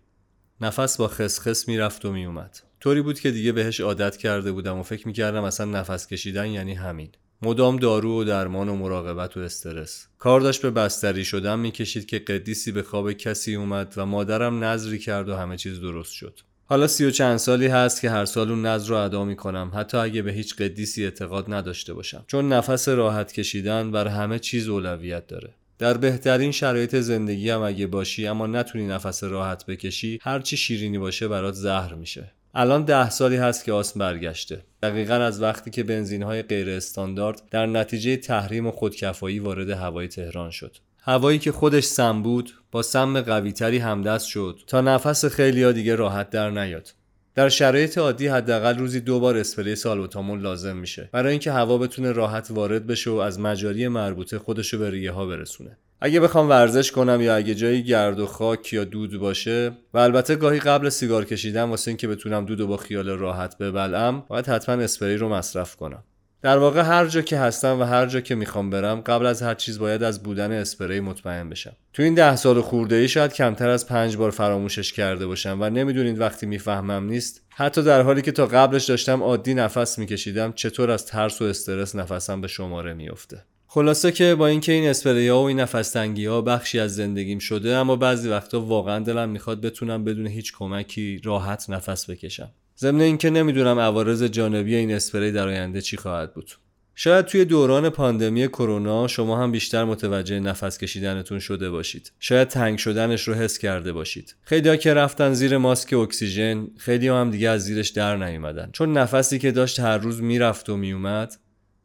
نفس 0.61 0.97
با 0.97 1.07
خسخس 1.07 1.67
می‌رفت 1.67 2.05
و 2.05 2.11
میومد. 2.11 2.59
طوری 2.79 3.01
بود 3.01 3.19
که 3.19 3.31
دیگه 3.31 3.51
بهش 3.51 3.79
عادت 3.79 4.17
کرده 4.17 4.51
بودم 4.51 4.77
و 4.77 4.83
فکر 4.83 5.07
می‌کردم 5.07 5.43
اصلا 5.43 5.65
نفس 5.65 6.07
کشیدن 6.07 6.47
یعنی 6.47 6.73
همین. 6.73 7.09
مدام 7.41 7.77
دارو 7.77 8.21
و 8.21 8.23
درمان 8.23 8.69
و 8.69 8.75
مراقبت 8.75 9.37
و 9.37 9.39
استرس 9.39 10.07
کار 10.17 10.41
داشت 10.41 10.61
به 10.61 10.71
بستری 10.71 11.25
شدن 11.25 11.59
می‌کشید 11.59 12.05
که 12.05 12.19
قدیسی 12.19 12.71
به 12.71 12.83
خواب 12.83 13.13
کسی 13.13 13.55
اومد 13.55 13.93
و 13.97 14.05
مادرم 14.05 14.63
نظری 14.63 14.99
کرد 14.99 15.29
و 15.29 15.35
همه 15.35 15.57
چیز 15.57 15.81
درست 15.81 16.13
شد 16.13 16.39
حالا 16.71 16.87
سی 16.87 17.05
و 17.05 17.11
چند 17.11 17.37
سالی 17.37 17.67
هست 17.67 18.01
که 18.01 18.09
هر 18.09 18.25
سال 18.25 18.49
اون 18.49 18.65
نظر 18.65 18.89
رو 18.89 18.95
ادا 18.95 19.25
می 19.25 19.35
کنم 19.35 19.71
حتی 19.75 19.97
اگه 19.97 20.21
به 20.21 20.31
هیچ 20.31 20.55
قدیسی 20.55 21.03
اعتقاد 21.03 21.53
نداشته 21.53 21.93
باشم. 21.93 22.23
چون 22.27 22.53
نفس 22.53 22.87
راحت 22.87 23.33
کشیدن 23.33 23.91
بر 23.91 24.07
همه 24.07 24.39
چیز 24.39 24.67
اولویت 24.67 25.27
داره. 25.27 25.49
در 25.79 25.97
بهترین 25.97 26.51
شرایط 26.51 26.95
زندگی 26.95 27.49
هم 27.49 27.61
اگه 27.61 27.87
باشی 27.87 28.27
اما 28.27 28.47
نتونی 28.47 28.87
نفس 28.87 29.23
راحت 29.23 29.65
بکشی 29.65 30.19
هرچی 30.21 30.57
شیرینی 30.57 30.97
باشه 30.97 31.27
برات 31.27 31.53
زهر 31.53 31.93
میشه. 31.93 32.31
الان 32.53 32.85
ده 32.85 33.09
سالی 33.09 33.35
هست 33.35 33.65
که 33.65 33.71
آسم 33.71 33.99
برگشته. 33.99 34.63
دقیقا 34.83 35.15
از 35.15 35.41
وقتی 35.41 35.71
که 35.71 35.83
بنزین 35.83 36.23
های 36.23 36.41
غیر 36.41 36.69
استاندارد 36.69 37.41
در 37.51 37.65
نتیجه 37.65 38.17
تحریم 38.17 38.67
و 38.67 38.71
خودکفایی 38.71 39.39
وارد 39.39 39.69
هوای 39.69 40.07
تهران 40.07 40.49
شد. 40.49 40.77
هوایی 41.03 41.39
که 41.39 41.51
خودش 41.51 41.83
سم 41.83 42.21
بود 42.21 42.53
با 42.71 42.81
سم 42.81 43.21
قویتری 43.21 43.77
همدست 43.77 44.27
شد. 44.27 44.59
تا 44.67 44.81
نفس 44.81 45.25
خیلی 45.25 45.73
دیگه 45.73 45.95
راحت 45.95 46.29
در 46.29 46.49
نیاد. 46.49 46.93
در 47.35 47.49
شرایط 47.49 47.97
عادی 47.97 48.27
حداقل 48.27 48.77
روزی 48.77 48.99
دو 48.99 49.19
بار 49.19 49.37
اسپری 49.37 49.75
سالبوتامول 49.75 50.41
لازم 50.41 50.77
میشه. 50.77 51.09
برای 51.11 51.31
اینکه 51.31 51.51
هوا 51.51 51.77
بتونه 51.77 52.11
راحت 52.11 52.47
وارد 52.51 52.87
بشه 52.87 53.09
و 53.09 53.15
از 53.15 53.39
مجاری 53.39 53.87
مربوطه 53.87 54.39
خودشو 54.39 54.79
به 54.79 54.89
ریه 54.89 55.11
ها 55.11 55.25
برسونه. 55.25 55.77
اگه 56.01 56.19
بخوام 56.19 56.49
ورزش 56.49 56.91
کنم 56.91 57.21
یا 57.21 57.35
اگه 57.35 57.55
جایی 57.55 57.83
گرد 57.83 58.19
و 58.19 58.25
خاک 58.25 58.73
یا 58.73 58.83
دود 58.83 59.19
باشه 59.19 59.71
و 59.93 59.97
البته 59.97 60.35
گاهی 60.35 60.59
قبل 60.59 60.89
سیگار 60.89 61.25
کشیدن 61.25 61.63
واسه 61.63 61.91
اینکه 61.91 62.07
بتونم 62.07 62.45
دود 62.45 62.61
و 62.61 62.67
با 62.67 62.77
خیال 62.77 63.09
راحت 63.09 63.57
ببلم 63.57 64.23
باید 64.27 64.47
حتما 64.47 64.83
اسپری 64.83 65.17
رو 65.17 65.29
مصرف 65.29 65.75
کنم. 65.75 66.03
در 66.41 66.57
واقع 66.57 66.81
هر 66.81 67.07
جا 67.07 67.21
که 67.21 67.37
هستم 67.37 67.79
و 67.79 67.83
هر 67.83 68.05
جا 68.05 68.21
که 68.21 68.35
می‌خوام 68.35 68.69
برم 68.69 69.01
قبل 69.01 69.25
از 69.25 69.41
هر 69.41 69.55
چیز 69.55 69.79
باید 69.79 70.03
از 70.03 70.23
بودن 70.23 70.51
اسپری 70.51 70.99
مطمئن 70.99 71.49
بشم. 71.49 71.73
تو 71.93 72.03
این 72.03 72.13
ده 72.13 72.35
سال 72.35 72.61
خورده 72.61 72.95
ای 72.95 73.07
شاید 73.07 73.33
کمتر 73.33 73.69
از 73.69 73.87
پنج 73.87 74.17
بار 74.17 74.31
فراموشش 74.31 74.93
کرده 74.93 75.27
باشم 75.27 75.57
و 75.61 75.69
نمی‌دونید 75.69 76.19
وقتی 76.19 76.45
می‌فهمم 76.45 77.05
نیست 77.05 77.41
حتی 77.49 77.83
در 77.83 78.01
حالی 78.01 78.21
که 78.21 78.31
تا 78.31 78.45
قبلش 78.45 78.85
داشتم 78.85 79.23
عادی 79.23 79.53
نفس 79.53 79.99
میکشیدم 79.99 80.53
چطور 80.53 80.91
از 80.91 81.05
ترس 81.05 81.41
و 81.41 81.45
استرس 81.45 81.95
نفسم 81.95 82.41
به 82.41 82.47
شماره 82.47 82.93
میافته. 82.93 83.43
خلاصه 83.67 84.11
که 84.11 84.35
با 84.35 84.47
اینکه 84.47 84.71
این 84.71 84.89
اسپری 84.89 85.27
ها 85.27 85.41
و 85.43 85.45
این 85.45 85.59
نفس 85.59 85.97
ها 85.97 86.41
بخشی 86.41 86.79
از 86.79 86.95
زندگیم 86.95 87.39
شده 87.39 87.75
اما 87.75 87.95
بعضی 87.95 88.29
وقتا 88.29 88.61
واقعا 88.61 88.99
دلم 88.99 89.29
می‌خواد 89.29 89.61
بتونم 89.61 90.03
بدون 90.03 90.27
هیچ 90.27 90.53
کمکی 90.57 91.21
راحت 91.23 91.69
نفس 91.69 92.09
بکشم. 92.09 92.49
ضمن 92.81 93.01
اینکه 93.01 93.29
نمی‌دونم 93.29 93.79
عوارض 93.79 94.23
جانبی 94.23 94.75
این 94.75 94.91
اسپری 94.93 95.31
در 95.31 95.47
آینده 95.47 95.81
چی 95.81 95.97
خواهد 95.97 96.33
بود 96.33 96.51
شاید 96.95 97.25
توی 97.25 97.45
دوران 97.45 97.89
پاندمی 97.89 98.47
کرونا 98.47 99.07
شما 99.07 99.43
هم 99.43 99.51
بیشتر 99.51 99.83
متوجه 99.83 100.39
نفس 100.39 100.77
کشیدنتون 100.77 101.39
شده 101.39 101.69
باشید. 101.69 102.11
شاید 102.19 102.47
تنگ 102.47 102.77
شدنش 102.77 103.27
رو 103.27 103.33
حس 103.33 103.57
کرده 103.57 103.93
باشید. 103.93 104.35
خیلی 104.43 104.77
که 104.77 104.93
رفتن 104.93 105.33
زیر 105.33 105.57
ماسک 105.57 105.93
اکسیژن، 105.93 106.67
خیلی 106.77 107.07
هم 107.07 107.31
دیگه 107.31 107.49
از 107.49 107.63
زیرش 107.63 107.89
در 107.89 108.17
نیومدن. 108.17 108.69
چون 108.73 108.97
نفسی 108.97 109.39
که 109.39 109.51
داشت 109.51 109.79
هر 109.79 109.97
روز 109.97 110.21
می‌رفت 110.21 110.69
و 110.69 110.77
میومد، 110.77 111.37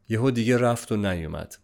یهو 0.09 0.31
دیگه 0.31 0.57
رفت 0.57 0.91
و 0.91 0.95
نیومد. 0.95 1.55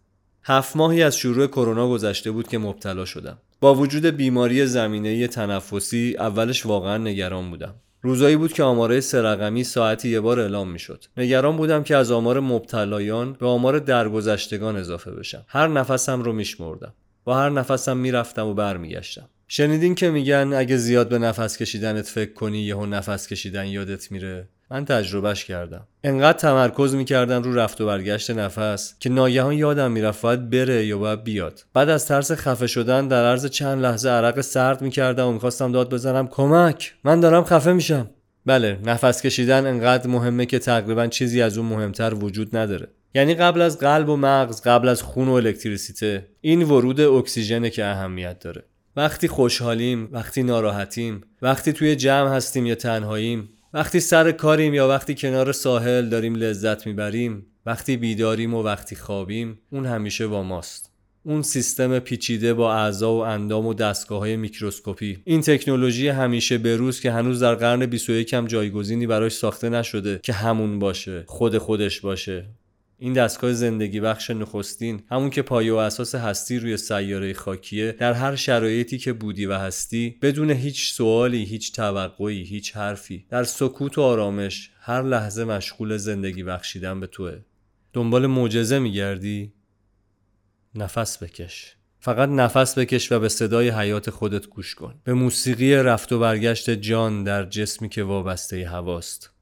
هفت 0.44 0.76
ماهی 0.76 1.02
از 1.02 1.16
شروع 1.16 1.46
کرونا 1.46 1.88
گذشته 1.88 2.30
بود 2.30 2.48
که 2.48 2.58
مبتلا 2.58 3.04
شدم. 3.04 3.38
با 3.60 3.74
وجود 3.74 4.06
بیماری 4.06 4.66
زمینه 4.66 5.26
تنفسی 5.26 6.16
اولش 6.18 6.66
واقعا 6.66 6.98
نگران 6.98 7.50
بودم. 7.50 7.74
روزایی 8.04 8.36
بود 8.36 8.52
که 8.52 8.62
آماره 8.62 9.00
سرقمی 9.00 9.64
ساعتی 9.64 10.08
یه 10.08 10.20
بار 10.20 10.40
اعلام 10.40 10.70
می‌شد. 10.70 11.04
نگران 11.16 11.56
بودم 11.56 11.82
که 11.82 11.96
از 11.96 12.10
آمار 12.10 12.40
مبتلایان 12.40 13.32
به 13.32 13.46
آمار 13.46 13.78
درگذشتگان 13.78 14.76
اضافه 14.76 15.10
بشم. 15.10 15.44
هر 15.48 15.66
نفسم 15.66 16.22
رو 16.22 16.32
میشمردم. 16.32 16.94
با 17.24 17.36
هر 17.36 17.50
نفسم 17.50 17.96
می‌رفتم 17.96 18.46
و 18.46 18.54
برمیگشتم. 18.54 19.28
شنیدین 19.48 19.94
که 19.94 20.10
میگن 20.10 20.52
اگه 20.52 20.76
زیاد 20.76 21.08
به 21.08 21.18
نفس 21.18 21.56
کشیدنت 21.56 22.06
فکر 22.06 22.32
کنی 22.32 22.58
یهو 22.58 22.86
نفس 22.86 23.26
کشیدن 23.26 23.66
یادت 23.66 24.12
میره. 24.12 24.48
من 24.70 24.84
تجربهش 24.84 25.44
کردم. 25.44 25.86
انقدر 26.04 26.38
تمرکز 26.38 26.94
می‌کردم 26.94 27.42
رو 27.42 27.54
رفت 27.54 27.80
و 27.80 27.86
برگشت 27.86 28.30
نفس 28.30 28.94
که 29.00 29.10
ناگهان 29.10 29.52
یادم 29.52 29.90
می‌رفت 29.90 30.22
باید 30.22 30.50
بره 30.50 30.86
یا 30.86 30.98
باید 30.98 31.24
بیاد. 31.24 31.64
بعد 31.74 31.88
از 31.88 32.06
ترس 32.06 32.32
خفه 32.32 32.66
شدن 32.66 33.08
در 33.08 33.24
عرض 33.24 33.46
چند 33.46 33.82
لحظه 33.82 34.08
عرق 34.08 34.40
سرد 34.40 34.82
می‌کردم 34.82 35.26
و 35.26 35.32
می‌خواستم 35.32 35.72
داد 35.72 35.90
بزنم. 35.90 36.28
کمک! 36.28 36.94
من 37.04 37.20
دارم 37.20 37.44
خفه 37.44 37.72
میشم. 37.72 38.10
بله 38.46 38.78
نفس 38.84 39.22
کشیدن 39.22 39.66
انقدر 39.66 40.06
مهمه 40.06 40.46
که 40.46 40.58
تقریبا 40.58 41.06
چیزی 41.06 41.42
از 41.42 41.58
اون 41.58 41.66
مهمتر 41.66 42.14
وجود 42.14 42.56
نداره. 42.56 42.88
یعنی 43.14 43.34
قبل 43.34 43.60
از 43.60 43.78
قلب 43.78 44.08
و 44.08 44.16
مغز 44.16 44.62
قبل 44.62 44.88
از 44.88 45.02
خون 45.02 45.28
و 45.28 45.32
الکتریسیته 45.32 46.26
این 46.40 46.62
ورود 46.62 47.00
اکسیژن 47.00 47.68
که 47.68 47.84
اهمیت 47.84 48.38
داره. 48.38 48.62
وقتی 48.96 49.28
خوشحالیم 49.28 50.08
وقتی 50.12 50.42
ناراحتیم 50.42 51.20
وقتی 51.42 51.72
توی 51.72 51.96
جمع 51.96 52.30
هستیم 52.30 52.66
یا 52.66 52.74
تنهاییم 52.74 53.48
وقتی 53.74 54.00
سر 54.00 54.32
کاریم 54.32 54.74
یا 54.74 54.88
وقتی 54.88 55.14
کنار 55.14 55.52
ساحل 55.52 56.08
داریم 56.08 56.34
لذت 56.34 56.86
می‌بریم 56.86 57.46
وقتی 57.66 57.96
بیداریم 57.96 58.54
و 58.54 58.62
وقتی 58.62 58.96
خوابیم 58.96 59.58
اون 59.70 59.86
همیشه 59.86 60.26
با 60.26 60.42
ماست. 60.42 60.92
اون 61.22 61.42
سیستم 61.42 61.98
پیچیده 61.98 62.54
با 62.54 62.74
اعضا 62.74 63.14
و 63.14 63.18
اندام 63.18 63.66
و 63.66 63.74
دستگاه 63.74 64.18
های 64.18 64.36
میکروسکوپی. 64.36 65.18
این 65.24 65.40
تکنولوژی 65.40 66.08
همیشه 66.08 66.58
به 66.58 66.76
روز 66.76 67.00
که 67.00 67.10
هنوز 67.10 67.42
در 67.42 67.54
قرن 67.54 67.86
21 67.86 68.34
هم 68.34 68.46
جایگزینی 68.46 69.06
براش 69.06 69.32
ساخته 69.32 69.68
نشده 69.68 70.20
که 70.22 70.32
همون 70.32 70.78
باشه 70.78 71.24
خود 71.26 71.58
خودش 71.58 72.00
باشه. 72.00 72.46
این 72.98 73.12
دستگاه 73.12 73.52
زندگی 73.52 74.00
بخش 74.00 74.30
نخستین 74.30 75.02
همون 75.10 75.30
که 75.30 75.42
پایه 75.42 75.72
و 75.72 75.76
اساس 75.76 76.14
هستی 76.14 76.58
روی 76.58 76.76
سیاره 76.76 77.34
خاکیه 77.34 77.92
در 77.92 78.12
هر 78.12 78.36
شرایطی 78.36 78.98
که 78.98 79.12
بودی 79.12 79.46
و 79.46 79.54
هستی 79.54 80.18
بدون 80.22 80.50
هیچ 80.50 80.92
سوالی 80.92 81.44
هیچ 81.44 81.72
توقعی 81.72 82.42
هیچ 82.42 82.76
حرفی. 82.76 83.26
در 83.28 83.44
سکوت 83.44 83.98
و 83.98 84.02
آرامش 84.02 84.70
هر 84.80 85.02
لحظه 85.02 85.44
مشغول 85.44 85.96
زندگی 85.96 86.42
بخشیدن 86.42 87.00
به 87.00 87.06
توه. 87.06 87.40
دنبال 87.92 88.26
معجزه 88.26 88.78
میگردی؟ 88.78 89.52
نفس 90.74 91.22
بکش. 91.22 91.76
فقط 92.00 92.28
نفس 92.28 92.78
بکش 92.78 93.12
و 93.12 93.20
به 93.20 93.28
صدای 93.28 93.68
حیات 93.68 94.10
خودت 94.10 94.46
گوش 94.46 94.74
کن. 94.74 94.94
به 95.04 95.12
موسیقی 95.14 95.74
رفت 95.74 96.12
و 96.12 96.18
برگشت 96.18 96.70
جان 96.70 97.24
در 97.24 97.44
جسمی 97.44 97.88
که 97.88 98.02
وابسته 98.02 98.68
هواست. 98.68 99.33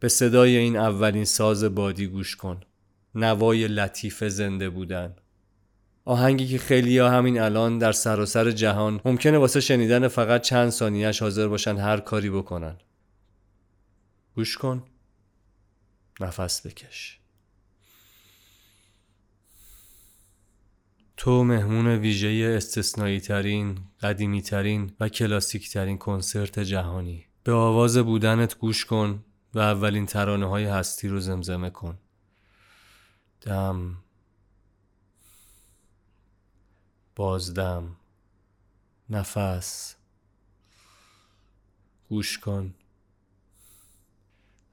به 0.00 0.08
صدای 0.08 0.56
این 0.56 0.76
اولین 0.76 1.24
ساز 1.24 1.64
بادی 1.64 2.06
گوش 2.06 2.36
کن. 2.36 2.60
نوای 3.14 3.68
لطیف 3.68 4.24
زنده 4.24 4.70
بودن. 4.70 5.16
آهنگی 6.04 6.46
که 6.46 6.58
خیلی 6.58 6.98
ها 6.98 7.10
همین 7.10 7.40
الان 7.40 7.78
در 7.78 7.92
سراسر 7.92 8.50
جهان 8.50 9.00
ممکنه 9.04 9.38
واسه 9.38 9.60
شنیدن 9.60 10.08
فقط 10.08 10.42
چند 10.42 10.70
ثانیهش 10.70 11.22
حاضر 11.22 11.48
باشن 11.48 11.76
هر 11.76 12.00
کاری 12.00 12.30
بکنن. 12.30 12.76
گوش 14.34 14.56
کن. 14.56 14.82
نفس 16.20 16.66
بکش. 16.66 17.20
تو 21.16 21.44
مهمون 21.44 21.86
ویژه 21.86 22.54
استثنایی 22.56 23.20
ترین، 23.20 23.78
قدیمی 24.00 24.42
ترین 24.42 24.92
و 25.00 25.08
کلاسیک 25.08 25.70
ترین 25.70 25.98
کنسرت 25.98 26.58
جهانی. 26.58 27.24
به 27.44 27.52
آواز 27.52 27.98
بودنت 27.98 28.58
گوش 28.58 28.84
کن. 28.84 29.24
و 29.56 29.58
اولین 29.58 30.06
ترانه 30.06 30.46
های 30.46 30.64
هستی 30.64 31.08
رو 31.08 31.20
زمزمه 31.20 31.70
کن. 31.70 31.98
دم. 33.40 33.96
بازدم. 37.14 37.96
نفس. 39.10 39.96
گوش 42.08 42.38
کن. 42.38 42.74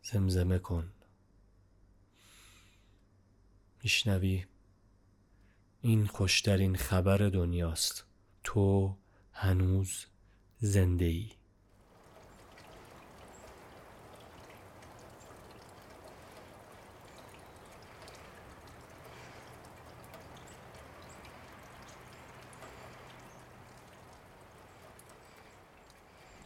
زمزمه 0.04 0.60
کن. 0.60 0.92
میشنوی؟ 3.84 4.46
این 5.82 6.08
خوشترین 6.08 6.76
خبر 6.76 7.18
دنیاست. 7.18 8.06
تو 8.44 8.96
هنوز 9.32 10.06
زنده 10.60 11.06
ای 11.06 11.32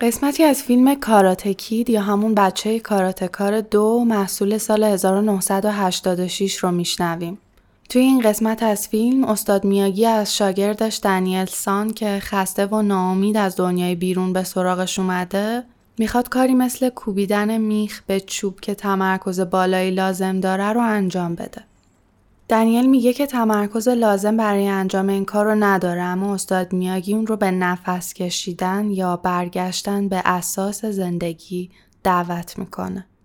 قسمتی 0.02 0.44
از 0.44 0.64
فیلم 0.64 0.96
کاراتکید 0.96 1.90
یا 1.90 2.02
همون 2.02 2.36
بچه 2.36 2.80
کاراتکار 2.80 3.62
دو 3.62 4.06
محصول 4.08 4.58
سال 4.58 4.84
1986 4.84 6.58
رو 6.58 6.72
میشنویم. 6.72 7.38
توی 7.90 8.02
این 8.02 8.22
قسمت 8.22 8.64
از 8.64 8.88
فیلم 8.88 9.24
استاد 9.24 9.66
میاگی 9.66 10.06
از 10.06 10.38
شاگردش 10.38 11.00
دنیل 11.04 11.46
سان 11.46 11.94
که 11.94 12.20
خسته 12.20 12.66
و 12.66 12.82
ناامید 12.82 13.38
از 13.38 13.56
دنیای 13.56 13.96
بیرون 13.96 14.34
به 14.34 14.44
سراغش 14.44 15.00
اومده 15.00 15.64
می‌خواد 15.98 16.30
کاری 16.30 16.54
مثل 16.54 16.90
کوبیدن 16.90 17.58
میخ 17.58 18.02
به 18.08 18.20
چوب 18.20 18.60
که 18.60 18.76
تمرکز 18.76 19.40
بالایی 19.40 19.92
لازم 19.92 20.40
داره 20.40 20.74
رو 20.74 20.82
انجام 20.82 21.36
بده. 21.36 21.64
دنیل 22.50 22.90
میگه 22.90 23.14
که 23.14 23.26
تمرکز 23.26 23.88
لازم 23.88 24.38
برای 24.38 24.68
انجام 24.68 25.10
این 25.10 25.26
کار 25.26 25.46
رو 25.46 25.56
نداره 25.56 26.02
اما 26.02 26.34
استاد 26.34 26.74
میاگی 26.74 27.14
اون 27.14 27.28
رو 27.28 27.38
به 27.38 27.52
نفس 27.52 28.14
کشیدن 28.14 28.92
یا 28.92 29.18
برگشتن 29.18 30.10
به 30.10 30.22
اساس 30.26 30.86
زندگی 30.86 31.72
دعوت 32.04 32.60
می‌کنه. 32.60 33.08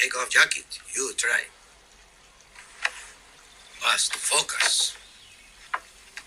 Take 0.00 0.14
off 0.20 0.30
jacket. 0.30 0.70
You 0.94 1.06
try. 1.24 1.42
Must 3.82 4.12
focus. 4.32 4.74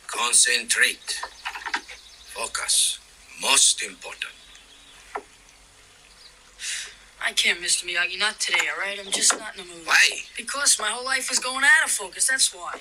Concentrate. 0.08 1.10
Focus. 2.36 2.76
Most 3.40 3.78
important. 3.92 4.41
I 7.24 7.34
can't, 7.34 7.60
Mr. 7.60 7.86
Miyagi. 7.86 8.18
Not 8.20 8.40
today, 8.40 8.68
all 8.74 8.80
right? 8.80 9.00
I'm 9.00 9.12
just 9.12 9.38
not 9.38 9.58
in 9.58 9.68
the 9.68 9.74
mood. 9.74 9.86
Why? 9.86 10.22
Because 10.36 10.80
my 10.80 10.88
whole 10.88 11.06
life 11.06 11.32
is 11.32 11.40
going 11.40 11.64
out 11.64 11.86
of 11.86 11.92
focus. 11.92 12.28
That's 12.28 12.54
why. 12.54 12.80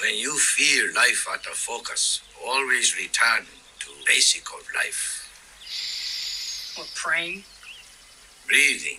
When 0.00 0.14
you 0.16 0.38
feel 0.38 0.94
life 0.94 1.26
out 1.30 1.46
of 1.46 1.54
focus, 1.54 2.22
always 2.44 2.96
return 2.96 3.46
to 3.80 3.86
basic 4.06 4.44
of 4.48 4.66
life. 4.74 5.22
What, 6.76 6.90
praying? 6.94 7.44
Breathing. 8.46 8.98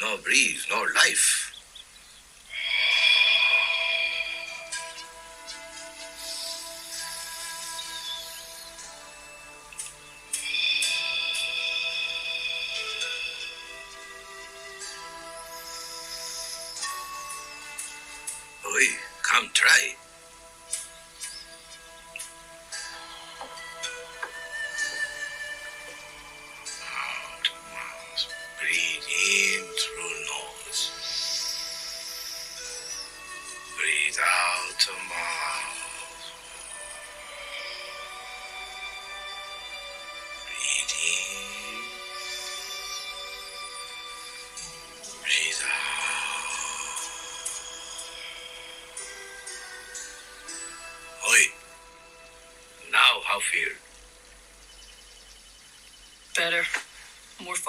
No 0.00 0.16
breathe, 0.16 0.60
no 0.70 0.86
life. 0.94 1.51
right. 19.64 20.01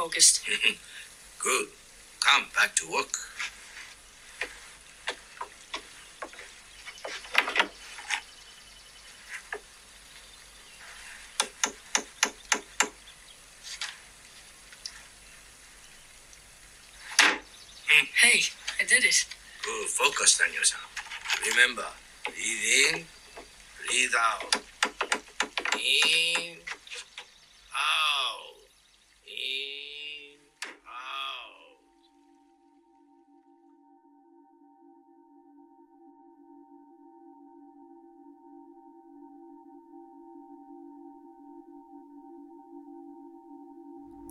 Focused. 0.04 0.42
Good. 1.40 1.68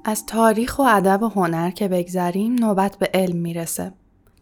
از 0.04 0.26
تاریخ 0.26 0.78
و 0.78 0.82
ادب 0.82 1.22
و 1.22 1.28
هنر 1.28 1.70
که 1.70 1.88
بگذریم 1.88 2.54
نوبت 2.54 2.96
به 2.96 3.10
علم 3.14 3.36
می‌رسه. 3.36 3.92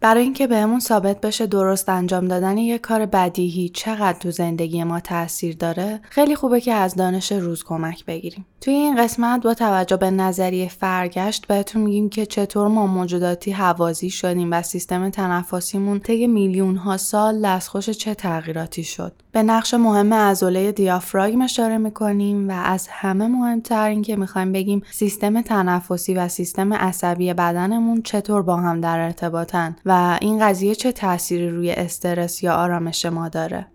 برای 0.01 0.23
اینکه 0.23 0.47
بهمون 0.47 0.79
ثابت 0.79 1.21
بشه 1.21 1.47
درست 1.47 1.89
انجام 1.89 2.27
دادن 2.27 2.57
یک 2.57 2.81
کار 2.81 3.05
بدیهی 3.05 3.69
چقدر 3.69 4.19
تو 4.19 4.31
زندگی 4.31 4.83
ما 4.83 4.99
تاثیر 4.99 5.55
داره 5.55 5.99
خیلی 6.09 6.35
خوبه 6.35 6.61
که 6.61 6.73
از 6.73 6.95
دانش 6.95 7.31
روز 7.31 7.63
کمک 7.63 8.05
بگیریم. 8.05 8.45
توی 8.61 8.73
این 8.73 8.95
قسمت 8.95 9.43
با 9.43 9.53
توجه 9.53 9.97
به 9.97 10.11
نظریه 10.11 10.69
فرگشت 10.69 11.47
بهتون 11.47 11.81
میگیم 11.81 12.09
که 12.09 12.25
چطور 12.25 12.67
ما 12.67 12.87
موجوداتی 12.87 13.51
حوازی 13.51 14.09
شدیم 14.09 14.51
و 14.51 14.61
سیستم 14.61 15.09
تنفسیمون 15.09 15.99
طی 15.99 16.27
میلیون 16.27 16.75
ها 16.75 16.97
سال 16.97 17.41
دستخوش 17.45 17.89
چه 17.89 18.13
تغییراتی 18.13 18.83
شد. 18.83 19.13
به 19.31 19.43
نقش 19.43 19.73
مهم 19.73 20.13
عضله 20.13 20.71
دیافراگم 20.71 21.41
اشاره 21.41 21.77
می‌کنیم 21.77 22.49
و 22.49 22.51
از 22.51 22.87
همه 22.91 23.27
مهمتر 23.27 23.89
این 23.89 24.01
که 24.01 24.15
می‌خوایم 24.15 24.51
بگیم 24.51 24.81
سیستم 24.91 25.41
تنفسی 25.41 26.13
و 26.13 26.27
سیستم 26.27 26.73
عصبی 26.73 27.33
بدنمون 27.33 28.01
چطور 28.01 28.41
با 28.41 28.55
هم 28.55 28.81
در 28.81 28.99
ارتباطن 28.99 29.75
و 29.85 29.90
این 30.21 30.39
قضیه 30.39 30.75
چه 30.75 30.91
تأثیری 30.91 31.49
روی 31.49 31.71
استرس 31.71 32.43
یا 32.43 32.53
آرامش 32.53 33.05
ما 33.05 33.29
داره 33.29 33.67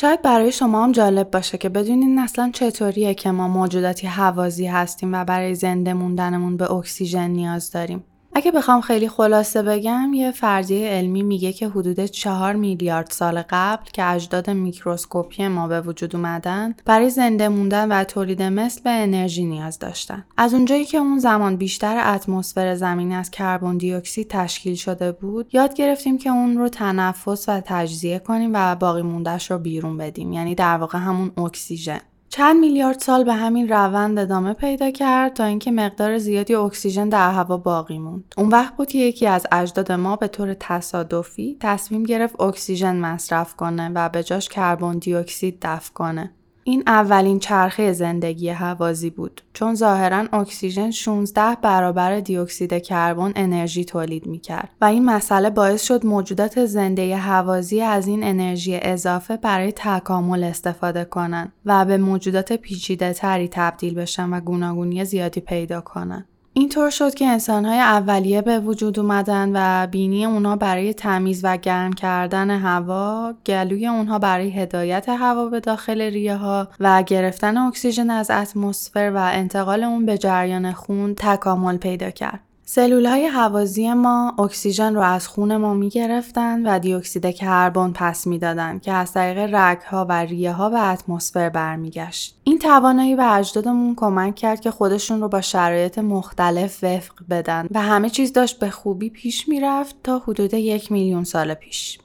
شاید 0.00 0.22
برای 0.22 0.52
شما 0.52 0.84
هم 0.84 0.92
جالب 0.92 1.30
باشه 1.30 1.58
که 1.58 1.68
بدونین 1.68 2.18
اصلا 2.18 2.50
چطوریه 2.54 3.14
که 3.14 3.30
ما 3.30 3.48
موجوداتی 3.48 4.06
حوازی 4.06 4.66
هستیم 4.66 5.14
و 5.14 5.24
برای 5.24 5.54
زنده 5.54 5.94
موندنمون 5.94 6.56
به 6.56 6.72
اکسیژن 6.72 7.30
نیاز 7.30 7.70
داریم. 7.70 8.04
اگه 8.34 8.50
بخوام 8.50 8.80
خیلی 8.80 9.08
خلاصه 9.08 9.62
بگم 9.62 10.14
یه 10.14 10.30
فرضیه 10.30 10.88
علمی 10.88 11.22
میگه 11.22 11.52
که 11.52 11.68
حدود 11.68 12.04
4 12.04 12.54
میلیارد 12.54 13.10
سال 13.10 13.42
قبل 13.50 13.84
که 13.92 14.04
اجداد 14.04 14.50
میکروسکوپی 14.50 15.48
ما 15.48 15.68
به 15.68 15.80
وجود 15.80 16.16
اومدن 16.16 16.74
برای 16.84 17.10
زنده 17.10 17.48
موندن 17.48 17.92
و 17.92 18.04
تولید 18.04 18.42
مثل 18.42 18.80
به 18.82 18.90
انرژی 18.90 19.44
نیاز 19.44 19.78
داشتن. 19.78 20.24
از 20.36 20.54
اونجایی 20.54 20.84
که 20.84 20.98
اون 20.98 21.18
زمان 21.18 21.56
بیشتر 21.56 22.14
اتمسفر 22.14 22.74
زمین 22.74 23.12
از 23.12 23.30
کربن 23.30 23.76
دی 23.76 23.94
اکسید 23.94 24.28
تشکیل 24.28 24.74
شده 24.74 25.12
بود 25.12 25.54
یاد 25.54 25.74
گرفتیم 25.74 26.18
که 26.18 26.30
اون 26.30 26.58
رو 26.58 26.68
تنفس 26.68 27.48
و 27.48 27.60
تجزیه 27.64 28.18
کنیم 28.18 28.50
و 28.54 28.76
باقی 28.76 29.02
موندهش 29.02 29.50
رو 29.50 29.58
بیرون 29.58 29.96
بدیم. 29.96 30.32
یعنی 30.32 30.54
در 30.54 30.76
واقع 30.76 30.98
همون 30.98 31.30
اکسیژن. 31.38 32.00
چند 32.32 32.60
میلیارد 32.60 32.98
سال 32.98 33.24
به 33.24 33.32
همین 33.34 33.68
روند 33.68 34.18
ادامه 34.18 34.52
پیدا 34.52 34.90
کرد 34.90 35.34
تا 35.34 35.44
اینکه 35.44 35.70
مقدار 35.70 36.18
زیادی 36.18 36.54
اکسیژن 36.54 37.08
در 37.08 37.30
هوا 37.30 37.56
باقی 37.56 37.98
موند. 37.98 38.34
اون 38.38 38.48
وقت 38.48 38.76
بود 38.76 38.88
که 38.88 38.98
یکی 38.98 39.26
از 39.26 39.46
اجداد 39.52 39.92
ما 39.92 40.16
به 40.16 40.28
طور 40.28 40.54
تصادفی 40.54 41.56
تصمیم 41.60 42.02
گرفت 42.02 42.40
اکسیژن 42.40 42.96
مصرف 42.96 43.56
کنه 43.56 43.90
و 43.94 44.08
به 44.08 44.22
جاش 44.22 44.48
کربن 44.48 44.98
دی 44.98 45.14
اکسید 45.14 45.58
دفع 45.62 45.92
کنه. 45.92 46.30
این 46.64 46.82
اولین 46.86 47.38
چرخه 47.38 47.92
زندگی 47.92 48.48
هوازی 48.48 49.10
بود 49.10 49.40
چون 49.52 49.74
ظاهرا 49.74 50.24
اکسیژن 50.32 50.90
16 50.90 51.56
برابر 51.62 52.20
دیوکسید 52.20 52.74
کربن 52.74 53.32
انرژی 53.36 53.84
تولید 53.84 54.26
می‌کرد 54.26 54.70
و 54.80 54.84
این 54.84 55.04
مسئله 55.04 55.50
باعث 55.50 55.82
شد 55.82 56.06
موجودات 56.06 56.66
زنده 56.66 57.16
هوازی 57.16 57.80
از 57.80 58.06
این 58.06 58.24
انرژی 58.24 58.76
اضافه 58.76 59.36
برای 59.36 59.72
تکامل 59.72 60.44
استفاده 60.44 61.04
کنند 61.04 61.52
و 61.64 61.84
به 61.84 61.96
موجودات 61.96 62.52
پیچیده 62.52 63.12
تری 63.12 63.48
تبدیل 63.48 63.94
بشن 63.94 64.30
و 64.30 64.40
گوناگونی 64.40 65.04
زیادی 65.04 65.40
پیدا 65.40 65.80
کنند. 65.80 66.26
اینطور 66.52 66.90
شد 66.90 67.14
که 67.14 67.26
انسانهای 67.26 67.78
اولیه 67.78 68.42
به 68.42 68.60
وجود 68.60 68.98
اومدن 68.98 69.52
و 69.54 69.86
بینی 69.86 70.26
اونا 70.26 70.56
برای 70.56 70.94
تمیز 70.94 71.40
و 71.44 71.56
گرم 71.56 71.92
کردن 71.92 72.50
هوا، 72.50 73.34
گلوی 73.46 73.86
اونها 73.86 74.18
برای 74.18 74.50
هدایت 74.50 75.08
هوا 75.08 75.46
به 75.46 75.60
داخل 75.60 76.00
ریه 76.00 76.36
ها 76.36 76.68
و 76.80 77.02
گرفتن 77.02 77.56
اکسیژن 77.56 78.10
از 78.10 78.30
اتمسفر 78.30 79.12
و 79.14 79.30
انتقال 79.32 79.84
اون 79.84 80.06
به 80.06 80.18
جریان 80.18 80.72
خون 80.72 81.14
تکامل 81.14 81.76
پیدا 81.76 82.10
کرد. 82.10 82.49
سلول 82.72 83.06
های 83.06 83.26
حوازی 83.26 83.92
ما 83.92 84.34
اکسیژن 84.38 84.94
رو 84.94 85.00
از 85.00 85.28
خون 85.28 85.56
ما 85.56 85.74
می 85.74 85.88
گرفتن 85.88 86.66
و 86.66 86.78
دیوکسید 86.78 87.26
کربن 87.26 87.92
پس 87.94 88.28
دادن 88.28 88.78
که 88.78 88.92
از 88.92 89.12
طریق 89.12 89.54
رگ 89.54 89.78
ها 89.80 90.06
و 90.08 90.12
ریه 90.12 90.52
ها 90.52 90.70
به 90.70 90.88
اتمسفر 90.88 91.48
برمیگشت. 91.48 92.36
این 92.44 92.58
توانایی 92.58 93.16
به 93.16 93.34
اجدادمون 93.34 93.94
کمک 93.94 94.34
کرد 94.34 94.60
که 94.60 94.70
خودشون 94.70 95.20
رو 95.20 95.28
با 95.28 95.40
شرایط 95.40 95.98
مختلف 95.98 96.84
وفق 96.84 97.14
بدن 97.30 97.66
و 97.70 97.82
همه 97.82 98.10
چیز 98.10 98.32
داشت 98.32 98.58
به 98.58 98.70
خوبی 98.70 99.10
پیش 99.10 99.48
می‌رفت 99.48 99.96
تا 100.04 100.18
حدود 100.18 100.54
یک 100.54 100.92
میلیون 100.92 101.24
سال 101.24 101.54
پیش. 101.54 101.98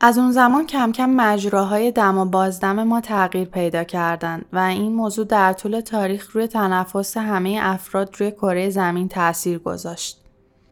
از 0.00 0.18
اون 0.18 0.32
زمان 0.32 0.66
کم 0.66 0.92
کم 0.92 1.10
مجراهای 1.10 1.92
دم 1.92 2.18
و 2.18 2.24
بازدم 2.24 2.82
ما 2.82 3.00
تغییر 3.00 3.48
پیدا 3.48 3.84
کردند 3.84 4.44
و 4.52 4.58
این 4.58 4.92
موضوع 4.92 5.24
در 5.24 5.52
طول 5.52 5.80
تاریخ 5.80 6.30
روی 6.32 6.46
تنفس 6.46 7.16
همه 7.16 7.58
افراد 7.62 8.16
روی 8.18 8.30
کره 8.30 8.70
زمین 8.70 9.08
تاثیر 9.08 9.58
گذاشت. 9.58 10.22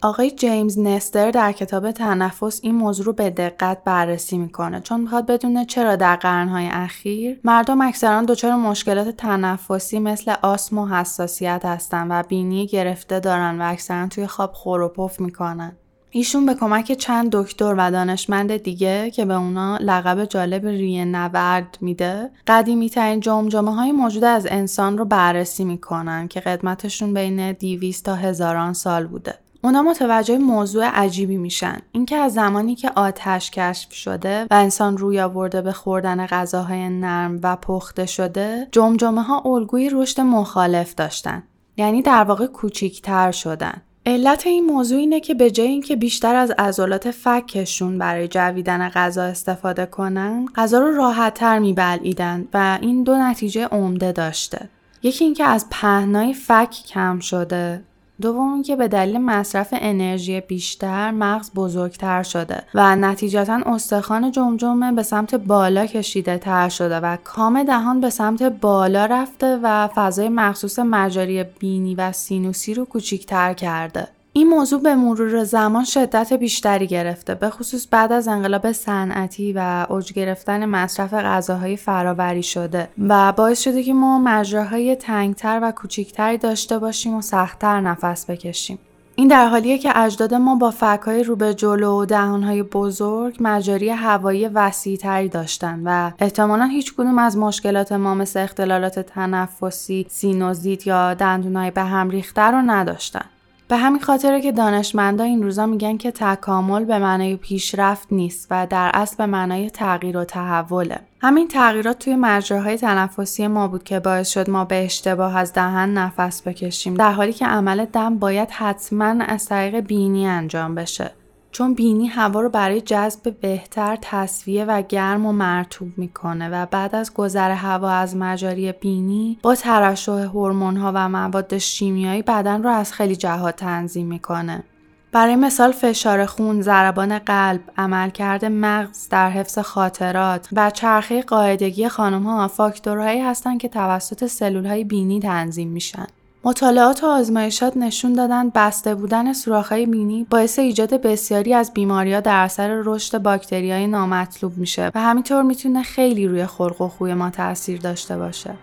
آقای 0.02 0.30
جیمز 0.30 0.78
نستر 0.78 1.30
در 1.30 1.52
کتاب 1.52 1.90
تنفس 1.90 2.60
این 2.62 2.74
موضوع 2.74 3.06
رو 3.06 3.12
به 3.12 3.30
دقت 3.30 3.84
بررسی 3.84 4.38
می‌کنه 4.38 4.80
چون 4.80 5.00
می‌خواد 5.00 5.26
بدونه 5.26 5.64
چرا 5.64 5.96
در 5.96 6.16
قرنهای 6.16 6.66
اخیر 6.66 7.40
مردم 7.44 7.80
اکثرا 7.80 8.22
دچار 8.22 8.56
مشکلات 8.56 9.08
تنفسی 9.08 9.98
مثل 9.98 10.34
آسم 10.42 10.78
و 10.78 10.87
حساسیت 10.87 11.64
هستن 11.64 12.06
و 12.10 12.22
بینی 12.22 12.66
گرفته 12.66 13.20
دارن 13.20 13.60
و 13.60 13.64
اکثرا 13.72 14.08
توی 14.08 14.26
خواب 14.26 14.52
خور 14.52 14.80
و 14.80 15.10
می‌کنن. 15.18 15.76
ایشون 16.16 16.46
به 16.46 16.55
کمک 16.55 16.92
چند 16.92 17.37
دکتر 17.37 17.74
و 17.79 17.90
دانشمند 17.90 18.57
دیگه 18.57 19.11
که 19.11 19.24
به 19.24 19.35
اونا 19.35 19.79
لقب 19.81 20.24
جالب 20.24 20.66
ریه 20.66 21.05
نورد 21.05 21.79
میده 21.81 22.31
قدیمی 22.46 22.90
ترین 22.90 23.20
جمجمه 23.20 23.74
های 23.74 23.92
موجود 23.92 24.24
از 24.24 24.46
انسان 24.50 24.98
رو 24.98 25.05
بررسی 25.05 25.64
می‌کنن 25.64 26.29
که 26.29 26.40
قدمتشون 26.40 27.14
بین 27.14 27.53
200 27.53 28.05
تا 28.05 28.14
هزاران 28.14 28.72
سال 28.72 29.07
بوده. 29.07 29.35
اونا 29.64 29.83
متوجه 29.83 30.38
موضوع 30.38 30.85
عجیبی 30.85 31.37
میشن. 31.37 31.79
اینکه 31.92 32.16
از 32.16 32.35
زمانی 32.35 32.74
که 32.74 32.90
آتش 32.96 33.50
کشف 33.50 33.92
شده 33.92 34.42
و 34.50 34.55
انسان 34.55 34.96
روی 34.96 35.20
آورده 35.20 35.62
به 35.62 35.72
خوردن 35.72 36.27
غذاهای 36.27 36.88
نرم 36.88 37.40
و 37.42 37.57
پخته 37.57 38.07
شده 38.07 38.68
جمجمه 38.72 39.22
ها 39.22 39.42
الگوی 39.46 39.90
رشد 39.92 40.20
مخالف 40.20 40.94
داشتن. 40.94 41.42
یعنی 41.77 42.03
در 42.03 42.24
واقع 42.24 42.46
کوچیکتر 42.46 43.31
شدن. 43.31 43.83
علت 44.06 44.46
این 44.46 44.66
موضوع 44.66 44.98
اینه 44.98 45.20
که 45.20 45.34
به 45.34 45.50
جای 45.50 45.66
اینکه 45.66 45.96
بیشتر 45.96 46.34
از 46.34 46.50
عضلات 46.50 47.10
فکشون 47.10 47.98
برای 47.98 48.28
جویدن 48.28 48.88
غذا 48.88 49.22
استفاده 49.22 49.86
کنن 49.86 50.46
غذا 50.56 50.78
رو 50.78 50.96
راحتتر 50.96 51.58
میبلعیدن 51.58 52.48
و 52.54 52.78
این 52.82 53.02
دو 53.02 53.16
نتیجه 53.16 53.64
عمده 53.64 54.12
داشته. 54.12 54.68
یکی 55.02 55.24
اینکه 55.24 55.44
از 55.44 55.66
پهنای 55.70 56.34
فک 56.34 56.70
کم 56.88 57.20
شده. 57.20 57.82
دوم 58.22 58.62
که 58.62 58.77
به 58.77 58.88
دلیل 58.88 59.18
مصرف 59.18 59.68
انرژی 59.72 60.40
بیشتر 60.40 61.11
مغز 61.11 61.50
بزرگتر 61.55 62.22
شده 62.22 62.62
و 62.74 62.96
نتیجتا 62.96 63.61
استخوان 63.66 64.31
جمجمه 64.31 64.92
به 64.92 65.03
سمت 65.03 65.35
بالا 65.35 65.87
کشیده 65.87 66.38
تر 66.38 66.68
شده 66.68 67.00
و 67.00 67.16
کام 67.24 67.62
دهان 67.62 68.00
به 68.00 68.11
سمت 68.11 68.42
بالا 68.42 69.07
رفته 69.07 69.61
و 69.62 69.88
فضای 69.94 70.29
مخصوص 70.29 70.79
مجاری 70.79 71.44
بینی 71.44 71.94
و 71.94 72.12
سینوسی 72.12 72.74
رو 72.74 72.85
کوچیکتر 72.85 73.53
کرده. 73.53 74.09
این 74.37 74.49
موضوع 74.49 74.81
به 74.81 74.94
مرور 74.94 75.44
زمان 75.44 75.85
شدت 75.85 76.33
بیشتری 76.33 76.87
گرفته 76.87 77.35
به 77.35 77.51
خصوص 77.51 77.87
بعد 77.90 78.12
از 78.12 78.29
انقلاب 78.29 78.73
صنعتی 78.73 79.53
و 79.53 79.87
اوج 79.88 80.12
گرفتن 80.12 80.64
مصرف 80.64 81.14
غذاهای 81.14 81.77
فراوری 81.77 82.42
شده 82.42 82.88
و 82.99 83.33
باعث 83.33 83.61
شده 83.61 83.83
که 83.83 83.94
ما 83.94 84.18
مجراهای 84.18 84.97
تنگتر 84.97 85.61
و 85.62 85.73
کوچیکتری 85.73 86.38
داشته 86.38 86.79
باشیم 86.79 87.14
و 87.14 87.23
سختتر 87.23 87.81
نفس 87.81 88.31
بکشیم 88.31 88.79
این 89.16 89.29
در 89.29 89.49
حالیه 89.49 89.79
که 89.79 89.99
اجداد 89.99 90.35
ما 90.35 90.55
با 90.55 90.70
فکهای 90.70 91.23
رو 91.23 91.37
به 91.37 91.55
جلو 91.55 92.03
و 92.03 92.05
دهانهای 92.05 92.62
بزرگ 92.62 93.37
مجاری 93.40 93.88
هوایی 93.88 94.49
وسیعتری 94.49 95.29
داشتن 95.29 95.83
و 95.85 96.11
احتمالا 96.18 96.64
هیچ 96.64 96.94
کدوم 96.94 97.18
از 97.18 97.37
مشکلات 97.37 97.92
ما 97.92 98.14
مثل 98.14 98.40
اختلالات 98.40 98.99
تنفسی، 98.99 100.07
سینوزیت 100.11 100.87
یا 100.87 101.14
دندونهای 101.14 101.70
به 101.70 101.83
هم 101.83 102.11
ریخته 102.11 102.42
رو 102.42 102.62
نداشتن. 102.66 103.25
به 103.68 103.77
همین 103.77 104.00
خاطره 104.00 104.40
که 104.40 104.53
دانشمندا 104.53 105.24
این 105.24 105.42
روزا 105.42 105.66
میگن 105.66 105.96
که 105.96 106.11
تکامل 106.11 106.85
به 106.85 106.98
معنای 106.98 107.37
پیشرفت 107.37 108.09
نیست 108.11 108.46
و 108.50 108.66
در 108.70 108.90
اصل 108.94 109.16
به 109.16 109.27
معنای 109.27 109.70
تغییر 109.70 110.16
و 110.16 110.24
تحوله. 110.24 111.00
همین 111.20 111.48
تغییرات 111.48 111.98
توی 111.98 112.16
مجراهای 112.16 112.77
تنفسی 112.77 113.46
ما 113.46 113.68
بود 113.68 113.85
که 113.85 114.00
باعث 114.00 114.29
شد 114.29 114.50
ما 114.50 114.64
به 114.64 114.85
اشتباه 114.85 115.37
از 115.37 115.53
دهن 115.53 115.98
نفس 115.98 116.42
بکشیم 116.42 116.94
در 116.94 117.12
حالی 117.12 117.33
که 117.33 117.46
عمل 117.46 117.85
دم 117.85 118.18
باید 118.18 118.50
حتما 118.50 119.24
از 119.24 119.46
طریق 119.46 119.81
بینی 119.81 120.27
انجام 120.27 120.74
بشه. 120.74 121.11
چون 121.54 121.74
بینی 121.74 122.06
هوا 122.06 122.40
رو 122.40 122.48
برای 122.48 122.80
جذب 122.80 123.40
بهتر 123.40 123.98
تصویه 124.02 124.64
و 124.64 124.82
گرم 124.82 125.26
و 125.26 125.32
مرتوب 125.32 125.88
می‌کنه 125.96 126.48
و 126.48 126.66
بعد 126.66 126.94
از 126.94 127.14
گذر 127.14 127.50
هوا 127.50 127.90
از 127.90 128.16
مجاری 128.16 128.72
بینی 128.72 129.38
با 129.42 129.54
ترشح 129.54 130.12
هورمون 130.12 130.76
ها 130.76 130.92
و 130.94 131.08
مواد 131.08 131.58
شیمیایی 131.58 132.22
بدن 132.22 132.62
رو 132.62 132.70
از 132.70 132.92
خیلی 132.92 133.16
جهات 133.16 133.56
تنظیم 133.56 134.06
می‌کنه. 134.06 134.64
برای 135.12 135.36
مثال 135.36 135.72
فشار 135.72 136.26
خون، 136.26 136.62
ضربان 136.62 137.18
قلب، 137.18 137.60
عملکرد 137.78 138.44
مغز 138.44 139.08
در 139.08 139.30
حفظ 139.30 139.58
خاطرات 139.58 140.48
و 140.52 140.70
چرخه 140.70 141.22
قاعدگی 141.22 141.88
خانم 141.88 142.22
ها 142.22 142.48
فاکتورهایی 142.48 143.20
هستند 143.20 143.60
که 143.60 143.68
توسط 143.68 144.26
سلول 144.26 144.66
های 144.66 144.84
بینی 144.84 145.20
تنظیم 145.20 145.68
میشن. 145.68 146.06
مطالعات 146.46 147.04
و 147.04 147.07
آزمایشات 147.07 147.76
نشون 147.76 148.12
دادن 148.12 148.50
بسته 148.54 148.94
بودن 148.94 149.33
سوراخ‌های 149.33 149.87
بینی 149.87 150.26
باعث 150.30 150.59
ایجاد 150.59 150.94
بسیاری 151.02 151.54
از 151.54 151.72
بیماری‌ها 151.74 152.20
در 152.20 152.44
اثر 152.44 152.83
رشد 152.85 153.18
باکتریای 153.18 153.87
نامطلوب 153.87 154.59
میشه 154.59 154.90
و 154.94 155.00
همینطور 155.00 155.42
می‌تونه 155.42 155.83
خیلی 155.83 156.28
روی 156.28 156.46
خلق 156.46 156.80
و 156.80 156.88
خوی 156.88 157.14
ما 157.14 157.30
تاثیر 157.30 157.80
داشته 157.80 158.18
باشه. 158.18 158.54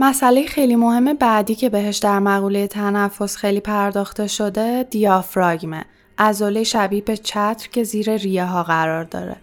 مسئله 0.00 0.46
خیلی 0.46 0.76
مهم 0.76 1.14
بعدی 1.14 1.54
که 1.54 1.68
بهش 1.68 1.98
در 1.98 2.18
مقوله 2.18 2.66
تنفس 2.66 3.36
خیلی 3.36 3.60
پرداخته 3.60 4.26
شده 4.26 4.82
دیافراگمه. 4.82 5.84
عضله 6.18 6.64
شبیه 6.64 7.00
به 7.00 7.16
چتر 7.16 7.68
که 7.72 7.84
زیر 7.84 8.16
ریه 8.16 8.44
ها 8.44 8.62
قرار 8.62 9.04
داره. 9.04 9.36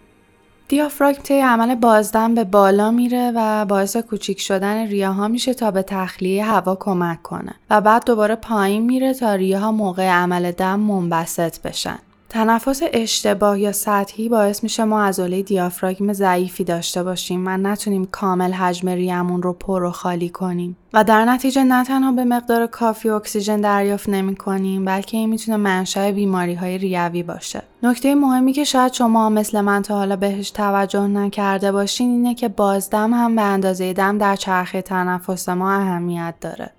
دیافراگم 0.68 1.22
طی 1.22 1.40
عمل 1.40 1.74
بازدم 1.74 2.34
به 2.34 2.44
بالا 2.44 2.90
میره 2.90 3.32
و 3.34 3.64
باعث 3.64 3.96
کوچیک 3.96 4.40
شدن 4.40 4.86
ریه 4.86 5.08
ها 5.08 5.28
میشه 5.28 5.54
تا 5.54 5.70
به 5.70 5.82
تخلیه 5.82 6.44
هوا 6.44 6.76
کمک 6.80 7.22
کنه 7.22 7.54
و 7.70 7.80
بعد 7.80 8.04
دوباره 8.04 8.34
پایین 8.34 8.82
میره 8.82 9.14
تا 9.14 9.34
ریه 9.34 9.58
ها 9.58 9.72
موقع 9.72 10.08
عمل 10.08 10.52
دم 10.52 10.80
منبسط 10.80 11.60
بشن. 11.60 11.98
تنفس 12.28 12.80
اشتباه 12.92 13.60
یا 13.60 13.72
سطحی 13.72 14.28
باعث 14.28 14.62
میشه 14.62 14.84
ما 14.84 15.02
عضله 15.04 15.42
دیافراگم 15.42 16.12
ضعیفی 16.12 16.64
داشته 16.64 17.02
باشیم 17.02 17.46
و 17.46 17.56
نتونیم 17.56 18.04
کامل 18.04 18.52
حجم 18.52 18.88
ریمون 18.88 19.42
رو 19.42 19.52
پر 19.52 19.82
و 19.82 19.90
خالی 19.90 20.28
کنیم. 20.28 20.76
و 20.92 21.04
در 21.04 21.24
نتیجه 21.24 21.64
نه 21.64 21.84
تنها 21.84 22.12
به 22.12 22.24
مقدار 22.24 22.66
کافی 22.66 23.08
اکسیژن 23.08 23.60
دریافت 23.60 24.08
نمی 24.08 24.36
کنیم 24.36 24.84
بلکه 24.84 25.16
این 25.16 25.28
می‌تونه 25.28 25.56
منشأ 25.56 26.10
بیماری 26.10 26.54
های 26.54 26.78
ریوی 26.78 27.22
باشه. 27.22 27.62
نکته 27.82 28.14
مهمی 28.14 28.52
که 28.52 28.64
شاید 28.64 28.92
شما 28.92 29.28
مثل 29.28 29.60
من 29.60 29.82
تا 29.82 29.96
حالا 29.96 30.16
بهش 30.16 30.50
توجه 30.50 31.06
نکرده 31.06 31.72
باشین 31.72 32.10
اینه 32.10 32.34
که 32.34 32.48
بازدم 32.48 33.14
هم 33.14 33.36
به 33.36 33.42
اندازه 33.42 33.92
دم 33.92 34.18
در 34.18 34.36
چرخه 34.36 34.82
تنفس 34.82 35.48
ما 35.48 35.72
اهمیت 35.72 36.34
داره. 36.40 36.70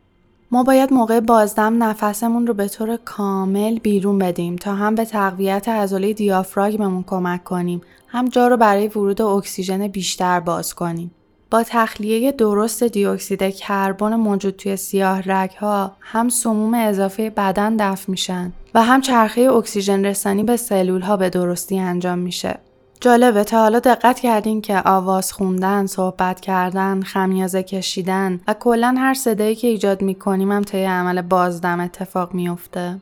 ما 0.51 0.63
باید 0.63 0.93
موقع 0.93 1.19
بازدم 1.19 1.83
نفسمون 1.83 2.47
رو 2.47 2.53
به 2.53 2.67
طور 2.67 2.97
کامل 2.97 3.79
بیرون 3.79 4.17
بدیم 4.17 4.55
تا 4.55 4.75
هم 4.75 4.95
به 4.95 5.05
تقویت 5.05 5.69
عضله 5.69 6.13
دیافراگممون 6.13 7.03
کمک 7.07 7.43
کنیم 7.43 7.81
هم 8.07 8.27
جا 8.27 8.47
رو 8.47 8.57
برای 8.57 8.87
ورود 8.87 9.21
اکسیژن 9.21 9.87
بیشتر 9.87 10.39
باز 10.39 10.73
کنیم. 10.75 11.11
با 11.51 11.63
تخلیه 11.63 12.31
درست 12.31 12.83
دیوکسید 12.83 13.43
کربن 13.43 14.15
موجود 14.15 14.55
توی 14.55 14.75
سیاه 14.75 15.21
رگ 15.31 15.51
ها 15.51 15.91
هم 15.99 16.29
سموم 16.29 16.73
اضافه 16.73 17.29
بدن 17.29 17.75
دفع 17.79 18.11
میشن 18.11 18.53
و 18.73 18.83
هم 18.83 19.01
چرخه 19.01 19.41
اکسیژن 19.41 20.05
رسانی 20.05 20.43
به 20.43 20.57
سلول 20.57 21.01
ها 21.01 21.17
به 21.17 21.29
درستی 21.29 21.79
انجام 21.79 22.19
میشه. 22.19 22.59
جالبه 23.01 23.43
تا 23.43 23.57
حالا 23.57 23.79
دقت 23.79 24.19
کردین 24.19 24.61
که 24.61 24.81
آواز 24.85 25.33
خوندن، 25.33 25.85
صحبت 25.85 26.39
کردن، 26.39 27.01
خمیازه 27.01 27.63
کشیدن 27.63 28.39
و 28.47 28.53
کلا 28.53 28.95
هر 28.97 29.13
صدایی 29.13 29.55
که 29.55 29.67
ایجاد 29.67 30.01
می‌کنیم 30.01 30.51
هم 30.51 30.63
طی 30.63 30.83
عمل 30.83 31.21
بازدم 31.21 31.79
اتفاق 31.79 32.33
میافته. 32.33 32.97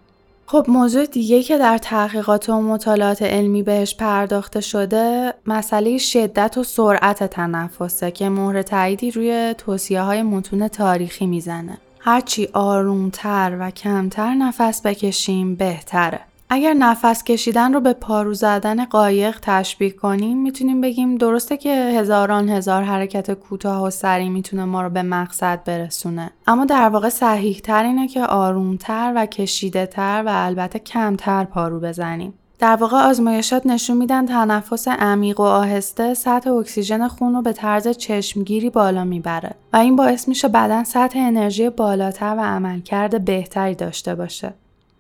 خب 0.48 0.66
موضوع 0.68 1.06
دیگه 1.06 1.44
که 1.44 1.58
در 1.58 1.78
تحقیقات 1.78 2.50
و 2.50 2.62
مطالعات 2.62 3.22
علمی 3.22 3.64
بهش 3.64 3.96
پرداخته 3.96 4.62
شده 4.62 5.34
مسئله 5.46 5.98
شدت 5.98 6.58
و 6.58 6.64
سرعت 6.64 7.24
تنفسه 7.24 8.12
که 8.12 8.30
مهر 8.30 8.62
تاییدی 8.62 9.12
روی 9.12 9.56
توصیه 9.58 10.02
های 10.02 10.24
متون 10.24 10.68
تاریخی 10.68 11.26
می‌زنه. 11.26 11.78
هرچی 12.00 12.50
آرومتر 12.54 13.58
و 13.60 13.72
کمتر 13.72 14.34
نفس 14.34 14.82
بکشیم 14.82 15.56
بهتره. 15.56 16.20
اگر 16.50 16.74
نفس 16.74 17.24
کشیدن 17.24 17.74
رو 17.74 17.80
به 17.80 17.94
پارو 17.94 18.34
زدن 18.34 18.86
قایق 18.86 19.40
تشبیه 19.42 19.90
کنیم 19.90 20.42
می‌تونیم 20.42 20.82
بگیم 20.82 21.18
درسته 21.18 21.58
که 21.58 21.70
هزاران 21.70 22.50
هزار 22.50 22.84
حرکت 22.84 23.32
کوتاه 23.32 23.84
و 23.84 23.90
سریع 23.90 24.30
می‌تونه 24.30 24.66
ما 24.66 24.82
رو 24.82 24.90
به 24.90 25.04
مقصد 25.04 25.64
برسونه. 25.66 26.32
اما 26.48 26.66
در 26.66 26.90
واقع 26.90 27.10
صحیح 27.10 27.60
تر 27.60 27.84
اینه 27.84 28.08
که 28.08 28.26
آرومتر 28.26 29.14
و 29.16 29.26
کشیده 29.26 29.86
تر 29.86 30.24
و 30.26 30.30
البته 30.34 30.80
کمتر 30.80 31.44
پارو 31.44 31.80
بزنیم. 31.80 32.34
در 32.60 32.76
واقع 32.76 32.98
آزمایشات 32.98 33.66
نشون 33.66 33.98
میدن 33.98 34.26
تنفس 34.26 34.88
عمیق 34.88 35.40
و 35.40 35.44
آهسته 35.44 36.14
سطح 36.14 36.50
اکسیژن 36.50 37.08
خون 37.08 37.34
رو 37.34 37.42
به 37.42 37.54
طرز 37.54 37.88
چشمگیری 37.88 38.70
بالا 38.70 39.04
می‌بره 39.04 39.52
و 39.74 39.78
این 39.78 39.96
باعث 39.96 40.28
میشه 40.28 40.48
بدن 40.48 40.84
سطح 40.84 41.20
انرژی 41.20 41.70
بالاتر 41.70 42.36
و 42.38 42.42
عملکرد 42.42 43.26
بهتری 43.26 43.76
داشته 43.76 44.16
باشه. 44.16 44.54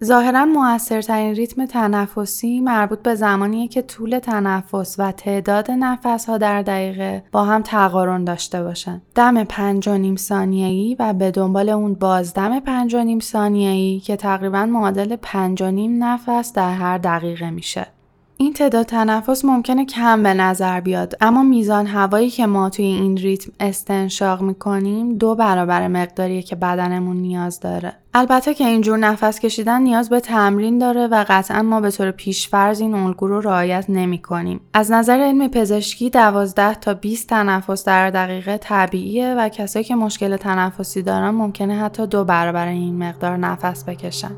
ظاهرا 0.03 0.45
موثرترین 0.45 1.35
ریتم 1.35 1.65
تنفسی 1.65 2.59
مربوط 2.59 2.99
به 2.99 3.15
زمانیه 3.15 3.67
که 3.67 3.81
طول 3.81 4.19
تنفس 4.19 4.95
و 4.97 5.11
تعداد 5.11 5.71
نفس 5.71 6.25
ها 6.25 6.37
در 6.37 6.61
دقیقه 6.61 7.23
با 7.31 7.43
هم 7.43 7.61
تقارن 7.61 8.23
داشته 8.23 8.63
باشن. 8.63 9.01
دم 9.15 9.43
پنج 9.43 9.87
و 9.87 10.15
ثانیه‌ای 10.15 10.95
و 10.99 11.13
به 11.13 11.31
دنبال 11.31 11.69
اون 11.69 11.93
بازدم 11.93 12.59
پنج 12.59 12.95
و 12.95 13.19
ثانیه‌ای 13.19 13.99
که 13.99 14.15
تقریبا 14.15 14.65
معادل 14.65 15.15
پنج 15.15 15.61
و 15.61 15.71
نیم 15.71 16.03
نفس 16.03 16.53
در 16.53 16.73
هر 16.73 16.97
دقیقه 16.97 17.49
میشه. 17.49 17.87
این 18.37 18.53
تعداد 18.53 18.85
تنفس 18.85 19.45
ممکنه 19.45 19.85
کم 19.85 20.23
به 20.23 20.33
نظر 20.33 20.79
بیاد 20.79 21.13
اما 21.21 21.43
میزان 21.43 21.87
هوایی 21.87 22.29
که 22.29 22.45
ما 22.45 22.69
توی 22.69 22.85
این 22.85 23.17
ریتم 23.17 23.51
استنشاق 23.59 24.41
می‌کنیم 24.41 25.17
دو 25.17 25.35
برابر 25.35 25.87
مقداریه 25.87 26.41
که 26.41 26.55
بدنمون 26.55 27.17
نیاز 27.17 27.59
داره 27.59 27.93
البته 28.13 28.53
که 28.53 28.67
اینجور 28.67 28.97
نفس 28.97 29.39
کشیدن 29.39 29.81
نیاز 29.81 30.09
به 30.09 30.19
تمرین 30.19 30.77
داره 30.77 31.07
و 31.07 31.25
قطعا 31.27 31.61
ما 31.61 31.81
به 31.81 31.91
طور 31.91 32.11
پیشفرز 32.11 32.79
این 32.79 32.93
الگو 32.93 33.27
رو 33.27 33.41
رعایت 33.41 33.85
نمی 33.89 34.21
کنیم. 34.21 34.61
از 34.73 34.91
نظر 34.91 35.19
علم 35.19 35.47
پزشکی 35.47 36.09
12 36.09 36.75
تا 36.75 36.93
20 36.93 37.29
تنفس 37.29 37.85
در 37.85 38.09
دقیقه 38.09 38.57
طبیعیه 38.57 39.35
و 39.37 39.49
کسایی 39.49 39.85
که 39.85 39.95
مشکل 39.95 40.37
تنفسی 40.37 41.01
دارن 41.01 41.29
ممکنه 41.29 41.75
حتی 41.75 42.07
دو 42.07 42.23
برابر 42.23 42.67
این 42.67 43.03
مقدار 43.03 43.37
نفس 43.37 43.83
بکشن. 43.83 44.31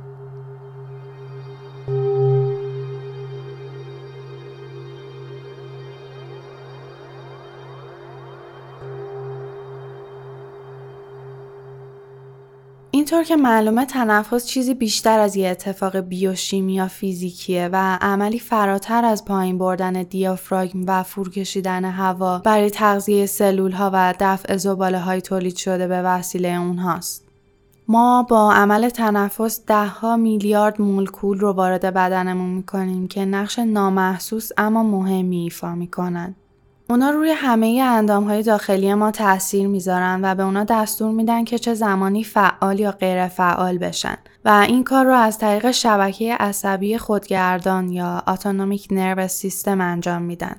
اینطور 13.08 13.24
که 13.24 13.36
معلومه 13.36 13.86
تنفس 13.86 14.46
چیزی 14.46 14.74
بیشتر 14.74 15.20
از 15.20 15.36
یه 15.36 15.50
اتفاق 15.50 16.14
یا 16.14 16.88
فیزیکیه 16.88 17.70
و 17.72 17.98
عملی 18.02 18.40
فراتر 18.40 19.06
از 19.06 19.26
پایین 19.26 19.58
بردن 19.58 20.04
دیافراگم 20.04 20.84
و 20.88 21.04
فرکشیدن 21.04 21.86
هوا 21.86 22.40
برای 22.40 22.70
تغذیه 22.70 23.26
سلول 23.26 23.72
ها 23.72 23.92
و 23.94 24.14
دفع 24.20 24.58
زباله 24.58 25.00
های 25.00 25.22
تولید 25.22 25.56
شده 25.56 25.88
به 25.88 26.02
وسیله 26.02 26.50
اونهاست. 26.50 27.28
ما 27.88 28.24
با 28.24 28.54
عمل 28.54 28.90
تنفس 28.90 29.66
ده 29.66 29.86
ها 29.86 30.18
میلیارد 30.18 30.82
مولکول 30.82 31.40
رو 31.40 31.52
وارد 31.52 31.94
بدنمون 31.94 32.50
می‌کنیم 32.50 33.08
که 33.08 33.26
نقش 33.26 33.60
نامحسوس 33.60 34.50
اما 34.58 34.84
مهمی 34.84 35.38
ایفا 35.38 35.76
می‌کنند. 35.76 36.36
اونا 36.90 37.10
روی 37.10 37.32
همه 37.32 37.82
اندام 37.86 38.24
های 38.24 38.44
داخلی 38.44 38.94
ما 38.94 39.12
تاثیر 39.12 39.68
می‌ذارن 39.68 40.20
و 40.24 40.36
به 40.36 40.44
اونا 40.44 40.64
دستور 40.64 41.12
میدن 41.12 41.44
که 41.44 41.58
چه 41.58 41.74
زمانی 41.74 42.24
فعال 42.24 42.80
یا 42.80 42.92
غیر 42.92 43.28
فعال 43.28 43.78
بشن 43.78 44.18
و 44.46 44.66
این 44.68 44.84
کار 44.84 45.06
رو 45.06 45.14
از 45.14 45.38
طریق 45.38 45.72
شبکه 45.72 46.36
عصبی 46.36 46.98
خودگردان 46.98 47.90
یا 47.90 48.24
اتونومیک 48.28 48.88
نرو 48.92 49.28
سیستم 49.28 49.82
انجام 49.82 50.22
میدن. 50.22 50.56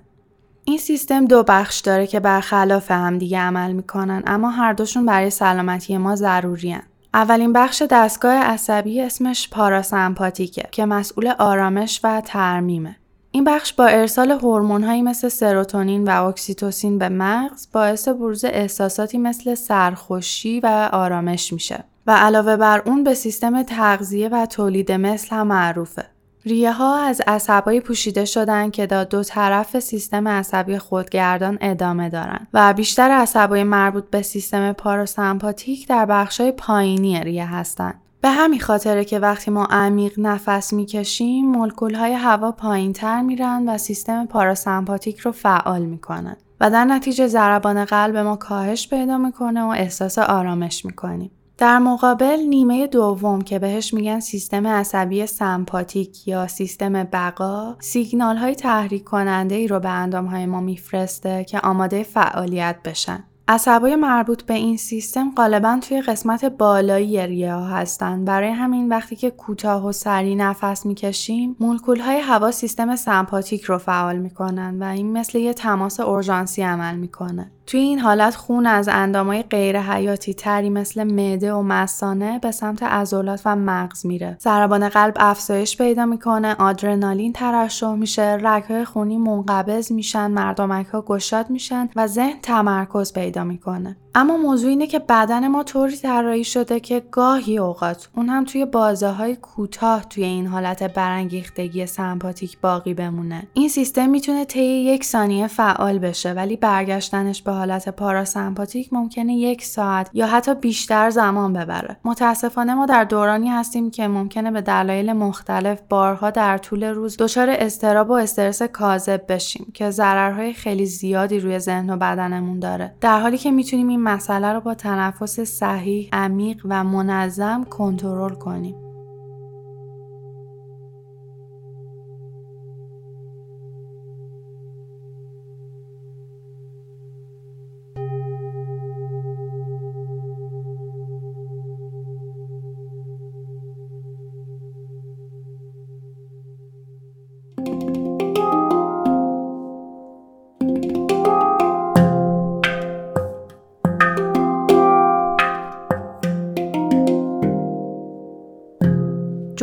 این 0.65 0.79
سیستم 0.79 1.25
دو 1.25 1.43
بخش 1.43 1.81
داره 1.81 2.07
که 2.07 2.21
برخلاف 2.21 2.91
هم 2.91 3.19
دیگه 3.19 3.39
عمل 3.39 3.73
می‌کنن 3.73 4.23
اما 4.27 4.51
هر 4.51 4.73
دوشون 4.73 5.07
برای 5.07 5.31
سلامتی 5.31 5.99
ما 5.99 6.17
ضروری 6.17 6.73
هن. 6.73 6.83
اولین 7.15 7.53
بخش 7.53 7.83
دستگاه 7.91 8.35
عصبی 8.35 9.01
اسمش 9.01 9.49
پاراسمپاتیکه 9.51 10.69
که 10.73 10.87
مسئول 10.87 11.33
آرامش 11.39 12.01
و 12.05 12.23
ترمیمه. 12.25 12.97
این 13.39 13.45
بخش 13.45 13.73
با 13.73 13.87
ارسال 13.87 14.31
هورمون‌هایی 14.31 15.03
مثل 15.03 15.29
سروتونین 15.29 16.09
و 16.09 16.25
اکسیتوسین 16.25 16.99
به 16.99 17.09
مغز 17.09 17.69
باعث 17.73 18.09
بروز 18.09 18.45
احساساتی 18.45 19.19
مثل 19.19 19.55
سرخوشی 19.55 20.61
و 20.61 20.89
آرامش 20.93 21.53
میشه 21.53 21.85
و 22.07 22.11
علاوه 22.17 22.57
بر 22.57 22.83
اون 22.87 23.05
به 23.05 23.15
سیستم 23.15 23.63
تغذیه 23.63 24.29
و 24.29 24.47
تولید 24.47 24.93
مثل 24.93 25.37
هم 25.37 25.47
معروفه. 25.47 26.05
ریه 26.45 26.73
ها 26.73 26.99
از 26.99 27.23
عصبایی 27.27 27.81
پوشیده 27.81 28.25
شدن 28.25 28.71
که 28.71 28.87
دا 28.87 29.05
دو 29.05 29.23
طرف 29.23 29.81
سیستم 29.81 30.29
عصبی 30.29 30.79
خودگردان 30.79 31.59
ادامه 31.61 32.09
دارن 32.09 32.47
و 32.55 32.75
بیشتر 32.75 33.11
عصبای 33.11 33.65
مربوط 33.65 34.11
به 34.11 34.23
سیستم 34.23 34.73
پاراسمپاتیک 34.73 35.89
در 35.89 36.07
بخشای 36.07 36.53
پایینی 36.53 37.21
ریه 37.25 37.47
هستند. 37.47 38.01
به 38.29 38.33
همین 38.35 38.61
خاطره 38.61 39.05
که 39.05 39.19
وقتی 39.19 39.51
ما 39.51 39.65
عمیق 39.65 40.13
نفس 40.19 40.73
می‌کشیم 40.73 41.47
مولکول 41.47 41.95
های 41.95 42.13
هوا 42.13 42.53
پایین 42.53 42.93
تر 42.93 43.21
میرن 43.21 43.69
و 43.69 43.79
سیستم 43.79 44.27
پاراسمپاتیک 44.27 45.19
رو 45.19 45.33
فعال 45.33 45.83
می‌کنن 45.83 46.37
و 46.61 46.71
در 46.71 46.85
نتیجه 46.85 47.27
ضربان 47.27 47.85
قلب 47.85 48.17
ما 48.17 48.37
کاهش 48.37 48.89
پیدا 48.89 49.19
می‌کنه 49.19 49.63
و 49.63 49.67
احساس 49.67 50.19
آرامش 50.19 50.85
می‌کنیم. 50.85 51.31
در 51.59 51.79
مقابل 51.79 52.37
نیمه 52.49 52.87
دوم 52.87 53.43
که 53.43 53.59
بهش 53.59 53.95
میگن 53.95 54.21
سیستم 54.21 54.67
عصبی 54.67 55.27
سمپاتیک 55.27 56.29
یا 56.29 56.47
سیستم 56.47 57.05
بقا 57.05 57.77
سیگنال 57.81 58.37
های 58.37 58.55
تحریک 58.55 59.05
کننده 59.05 59.55
ای 59.55 59.69
رو 59.69 59.81
به 59.81 59.89
اندام 59.89 60.27
های 60.27 60.47
ما 60.47 60.61
میفرسته 60.61 61.45
که 61.45 61.61
آماده 61.61 62.03
فعالیت 62.03 62.77
بشن. 62.85 63.25
عصبای 63.51 63.97
مربوط 63.97 64.43
به 64.43 64.55
این 64.55 64.77
سیستم 64.77 65.33
غالبا 65.37 65.79
توی 65.81 66.01
قسمت 66.01 66.45
بالایی 66.45 67.27
ریه 67.27 67.55
ها 67.55 67.67
هستند. 67.67 68.25
برای 68.25 68.51
همین 68.51 68.89
وقتی 68.89 69.17
که 69.17 69.31
کوتاه 69.31 69.87
و 69.87 69.93
سریع 69.93 70.37
نفس 70.37 70.87
می‌کشیم، 70.87 71.57
مولکول 71.61 72.01
های 72.01 72.19
هوا 72.19 72.51
سیستم 72.51 72.97
سمپاتیک 72.97 73.63
رو 73.63 73.79
فعال 73.79 74.17
می‌کنن 74.19 74.83
و 74.83 74.85
این 74.85 75.13
مثل 75.13 75.39
یه 75.39 75.53
تماس 75.53 76.01
اورژانسی 76.01 76.63
عمل 76.63 76.97
می‌کنه. 76.97 77.51
توی 77.69 77.81
این 77.81 77.99
حالت 77.99 78.35
خون 78.35 78.67
از 78.67 78.89
اندامای 78.93 79.43
غیر 79.43 79.81
حیاتی 79.81 80.35
تری 80.35 80.71
مثل 80.71 81.05
معده 81.05 81.53
و 81.53 81.63
مثانه 81.63 82.39
به 82.39 82.51
سمت 82.51 82.83
عضلات 82.83 83.43
و 83.45 83.57
مغز 83.57 84.07
میره. 84.07 84.37
ضربان 84.41 84.89
قلب 84.89 85.15
افزایش 85.17 85.77
پیدا 85.77 86.07
می‌کنه، 86.07 86.57
آدرنالین 86.59 87.33
ترشح 87.33 87.95
میشه، 87.95 88.39
رگهای 88.43 88.85
خونی 88.85 89.17
منقبض 89.17 89.93
میشن، 89.93 90.31
مردمک 90.31 90.87
ها 90.87 91.03
گشاد 91.03 91.51
میشن 91.51 91.89
و 91.97 92.07
ذهن 92.07 92.41
تمرکز 92.43 93.13
پیدا 93.13 93.45
می‌کنه. 93.45 93.97
اما 94.19 94.37
موضوع 94.37 94.71
اینه 94.71 94.87
که 94.87 94.99
بدن 94.99 95.49
ما 95.49 95.63
طوری 95.63 95.97
طراحی 95.97 96.45
شده 96.45 96.81
که 96.81 97.03
گاهی 97.11 97.59
اوقات 97.59 98.09
اون 98.17 98.29
هم 98.29 98.45
توی 98.45 98.65
بازه 98.65 99.09
های 99.09 99.37
کوتاه 99.37 100.05
توی 100.05 100.25
این 100.25 100.47
حالت 100.47 100.83
برانگیختگی 100.95 101.87
سمپاتیک 101.87 102.61
باقی 102.61 102.95
بمونه. 102.95 103.49
این 103.55 103.69
سیستم 103.69 104.11
می‌تونه 104.11 104.45
طی 104.45 104.61
یک 104.61 105.05
ثانیه 105.05 105.47
فعال 105.47 105.99
بشه 105.99 106.33
ولی 106.33 106.57
برگشتنش 106.57 107.43
به 107.43 107.53
حالت 107.53 107.89
پاراسمپاتیک 107.89 108.93
ممکنه 108.93 109.35
یک 109.35 109.65
ساعت 109.65 110.11
یا 110.13 110.27
حتی 110.27 110.55
بیشتر 110.55 111.11
زمان 111.11 111.53
ببره. 111.53 111.97
متاسفانه 112.05 112.75
ما 112.75 112.87
در 112.87 113.05
دورانی 113.05 113.49
هستیم 113.49 113.91
که 113.91 114.09
ممکنه 114.09 114.51
به 114.51 114.61
دلایل 114.61 115.13
مختلف 115.13 115.81
بارها 115.89 116.31
در 116.31 116.59
طول 116.59 116.85
روز 116.85 117.17
دچار 117.17 117.51
استراب 117.51 118.11
و 118.11 118.13
استرس 118.13 118.63
کاذب 118.63 119.25
بشیم 119.29 119.67
که 119.75 119.91
ضررهای 119.91 120.53
خیلی 120.53 120.87
زیادی 120.87 121.41
روی 121.41 121.59
ذهن 121.59 121.91
و 121.91 121.97
بدنمون 121.97 122.59
داره. 122.59 122.95
در 123.01 123.21
حالی 123.21 123.39
که 123.39 123.51
می‌تونیم 123.51 123.89
این 123.89 124.08
مسئله 124.09 124.53
رو 124.53 124.61
با 124.61 124.75
تنفس 124.75 125.41
صحیح، 125.41 126.09
عمیق 126.13 126.67
و 126.69 126.85
منظم 126.85 127.65
کنترل 127.65 128.35
کنیم. 128.35 128.88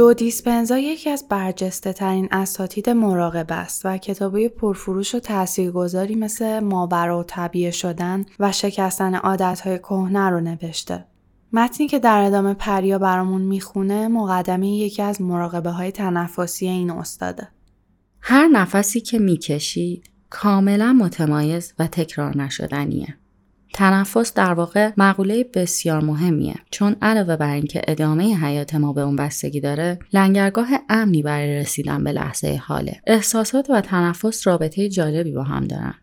جو 0.05 0.13
دیسپنزا 0.13 0.77
یکی 0.77 1.09
از 1.09 1.25
برجسته 1.29 1.93
ترین 1.93 2.27
اساتید 2.31 2.89
مراقبه 2.89 3.55
است 3.55 3.81
و 3.85 3.97
کتابی 3.97 4.49
پرفروش 4.49 5.15
و 5.15 5.19
تاثیرگذاری 5.19 6.15
مثل 6.15 6.59
ماورا 6.59 7.19
و 7.19 7.23
طبیعه 7.23 7.71
شدن 7.71 8.25
و 8.39 8.51
شکستن 8.51 9.15
عادتهای 9.15 9.77
کهنه 9.77 10.29
رو 10.29 10.39
نوشته. 10.39 11.05
متنی 11.53 11.87
که 11.87 11.99
در 11.99 12.21
ادامه 12.21 12.53
پریا 12.53 12.99
برامون 12.99 13.41
می‌خونه 13.41 14.07
مقدمه 14.07 14.67
یکی 14.67 15.01
از 15.01 15.21
مراقبه 15.21 15.69
های 15.69 15.91
تنفسی 15.91 16.67
این 16.67 16.91
استاده. 16.91 17.47
هر 18.21 18.47
نفسی 18.47 19.01
که 19.01 19.19
می‌کشید 19.19 20.09
کاملا 20.29 20.93
متمایز 20.93 21.73
و 21.79 21.87
تکرار 21.87 22.37
نشدنیه. 22.37 23.17
تنفس 23.75 24.33
در 24.33 24.53
واقع 24.53 24.91
مقوله 24.97 25.45
بسیار 25.53 26.01
مهمیه. 26.01 26.55
چون 26.71 26.95
علاوه 27.01 27.35
بر 27.35 27.53
اینکه 27.53 27.81
ادامه 27.87 28.37
حیات 28.37 28.75
ما 28.75 28.93
به 28.93 29.01
اون 29.01 29.15
بستگی 29.15 29.59
داره 29.59 29.99
لنگرگاه 30.13 30.67
امنی 30.89 31.23
برای 31.23 31.55
رسیدن 31.55 32.03
به 32.03 32.11
لحظه 32.11 32.61
حاله. 32.63 33.01
احساسات 33.07 33.69
و 33.69 33.81
تنفس 33.81 34.47
رابطه 34.47 34.89
جالبی 34.89 35.31
با 35.31 35.43
هم 35.43 35.67
دارن. 35.67 35.93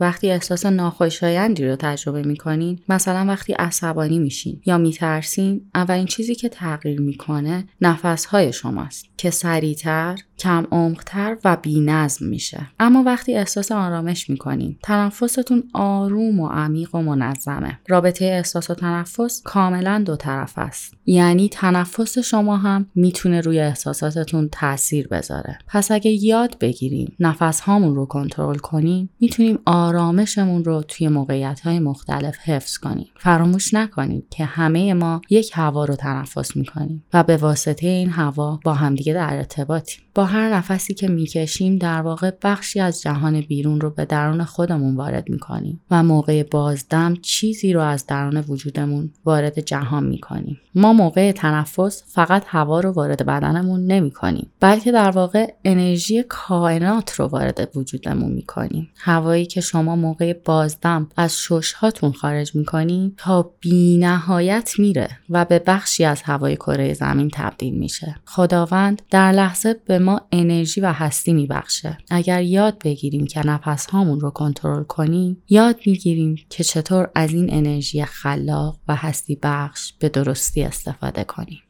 وقتی 0.00 0.30
احساس 0.30 0.66
ناخوشایندی 0.66 1.64
رو 1.64 1.76
تجربه 1.76 2.22
می‌کنین 2.22 2.78
مثلا 2.88 3.26
وقتی 3.28 3.52
عصبانی 3.52 4.18
میشین 4.18 4.60
یا 4.66 4.78
میترسین 4.78 5.60
اولین 5.74 6.06
چیزی 6.06 6.34
که 6.34 6.48
تغییر 6.48 7.00
می‌کنه 7.00 7.64
نفسهای 7.80 8.52
شماست 8.52 9.04
که 9.16 9.30
سریعتر 9.30 10.18
کم 10.40 10.66
عمقتر 10.70 11.36
و 11.44 11.56
بینظم 11.62 12.26
میشه. 12.26 12.66
اما 12.80 13.02
وقتی 13.02 13.34
احساس 13.34 13.72
آرامش 13.72 14.30
می‌کنین 14.30 14.76
تنفستون 14.82 15.62
آروم 15.74 16.40
و 16.40 16.48
عمیق 16.48 16.94
و 16.94 17.02
منظمه. 17.02 17.78
رابطه 17.88 18.24
احساس 18.24 18.70
و 18.70 18.74
تنفس 18.74 19.42
کاملا 19.44 20.02
دو 20.06 20.16
طرف 20.16 20.52
است. 20.56 20.94
یعنی 21.06 21.48
تنفس 21.48 22.18
شما 22.18 22.56
هم 22.56 22.86
می‌تونه 22.94 23.40
روی 23.40 23.60
احساساتتون 23.60 24.48
تاثیر 24.52 25.08
بذاره. 25.08 25.58
پس 25.68 25.90
اگه 25.90 26.10
یاد 26.10 26.58
بگیریم 26.58 27.16
نفس 27.20 27.60
هامون 27.60 27.94
رو 27.94 28.06
کنترل 28.06 28.58
کنیم 28.58 29.10
می‌تونیم 29.20 29.58
آرامشمون 29.66 30.64
رو 30.64 30.82
توی 30.82 31.08
موقعیت 31.08 31.60
های 31.60 31.78
مختلف 31.78 32.38
حفظ 32.44 32.78
کنیم. 32.78 33.10
فراموش 33.16 33.74
نکنیم 33.74 34.22
که 34.30 34.44
همه 34.44 34.94
ما 34.94 35.20
یک 35.30 35.50
هوا 35.54 35.84
رو 35.84 35.96
تنفس 35.96 36.56
می‌کنیم 36.56 37.04
و 37.12 37.22
به 37.22 37.36
واسطه 37.36 37.86
این 37.86 38.10
هوا 38.10 38.60
با 38.64 38.74
همدیگه 38.74 39.14
در 39.14 39.36
ارتباطیم. 39.36 40.00
با 40.14 40.24
هر 40.30 40.54
نفسی 40.54 40.94
که 40.94 41.08
می‌کشیم 41.08 41.76
در 41.76 42.02
واقع 42.02 42.30
بخشی 42.42 42.80
از 42.80 43.02
جهان 43.02 43.40
بیرون 43.40 43.80
رو 43.80 43.90
به 43.90 44.04
درون 44.04 44.44
خودمون 44.44 44.96
وارد 44.96 45.28
می‌کنیم 45.28 45.80
و 45.90 46.02
موقع 46.02 46.42
بازدم 46.42 47.16
چیزی 47.22 47.72
رو 47.72 47.80
از 47.80 48.06
درون 48.06 48.44
وجودمون 48.48 49.10
وارد 49.24 49.60
جهان 49.60 50.04
می‌کنیم. 50.04 50.60
ما 50.74 50.92
موقع 50.92 51.32
تنفس 51.32 52.02
فقط 52.06 52.42
هوا 52.46 52.80
رو 52.80 52.90
وارد 52.90 53.26
بدنمون 53.26 53.86
نمی‌کنیم 53.86 54.50
بلکه 54.60 54.92
در 54.92 55.10
واقع 55.10 55.52
انرژی 55.64 56.22
کائنات 56.28 57.12
رو 57.12 57.26
وارد 57.26 57.70
وجودمون 57.74 58.32
می‌کنیم. 58.32 58.88
هوایی 58.96 59.46
که 59.46 59.60
شما 59.60 59.96
موقع 59.96 60.32
بازدم 60.32 61.08
از 61.16 61.38
ششهاتون 61.38 62.12
خارج 62.12 62.54
می‌کنیم 62.54 63.14
تا 63.16 63.50
بینهایت 63.60 64.72
میره 64.78 65.08
و 65.30 65.44
به 65.44 65.62
بخشی 65.66 66.04
از 66.04 66.22
هوای 66.22 66.56
کره 66.56 66.94
زمین 66.94 67.30
تبدیل 67.32 67.74
میشه. 67.74 68.16
خداوند 68.24 69.02
در 69.10 69.32
لحظه 69.32 69.76
به 69.86 69.98
ما 69.98 70.19
انرژی 70.32 70.80
و 70.80 70.92
هستی 70.92 71.32
میبخشه. 71.32 71.98
اگر 72.10 72.42
یاد 72.42 72.78
بگیریم 72.84 73.26
که 73.26 73.46
نفس 73.46 73.86
هامون 73.86 74.20
رو 74.20 74.30
کنترل 74.30 74.82
کنیم 74.82 75.42
یاد 75.48 75.76
می‌گیریم 75.86 76.36
که 76.50 76.64
چطور 76.64 77.10
از 77.14 77.32
این 77.32 77.52
انرژی 77.52 78.04
خلاق 78.04 78.78
و 78.88 78.96
هستی 78.96 79.38
بخش 79.42 79.92
به 79.98 80.08
درستی 80.08 80.62
استفاده 80.62 81.24
کنیم. 81.24 81.60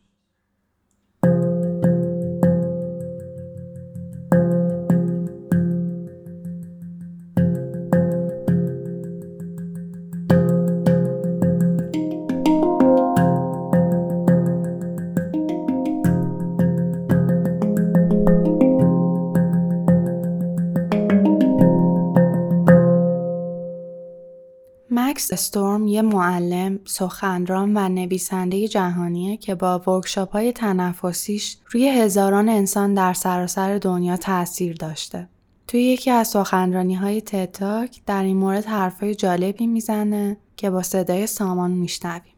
استورم 25.32 25.86
یه 25.86 26.02
معلم، 26.02 26.78
سخنران 26.84 27.76
و 27.76 27.88
نویسنده 27.88 28.68
جهانیه 28.68 29.36
که 29.36 29.54
با 29.54 29.78
ورکشاپ 29.78 30.32
های 30.32 30.52
تنفسیش 30.52 31.56
روی 31.70 31.88
هزاران 31.88 32.48
انسان 32.48 32.94
در 32.94 33.12
سراسر 33.12 33.78
دنیا 33.78 34.16
تاثیر 34.16 34.76
داشته. 34.76 35.28
توی 35.66 35.82
یکی 35.82 36.10
از 36.10 36.28
سخنرانی 36.28 36.94
های 36.94 37.20
تتاک 37.20 38.00
در 38.06 38.22
این 38.22 38.36
مورد 38.36 38.64
حرفای 38.64 39.14
جالبی 39.14 39.66
می‌زنه 39.66 40.36
که 40.56 40.70
با 40.70 40.82
صدای 40.82 41.26
سامان 41.26 41.70
میشنویم. 41.70 42.34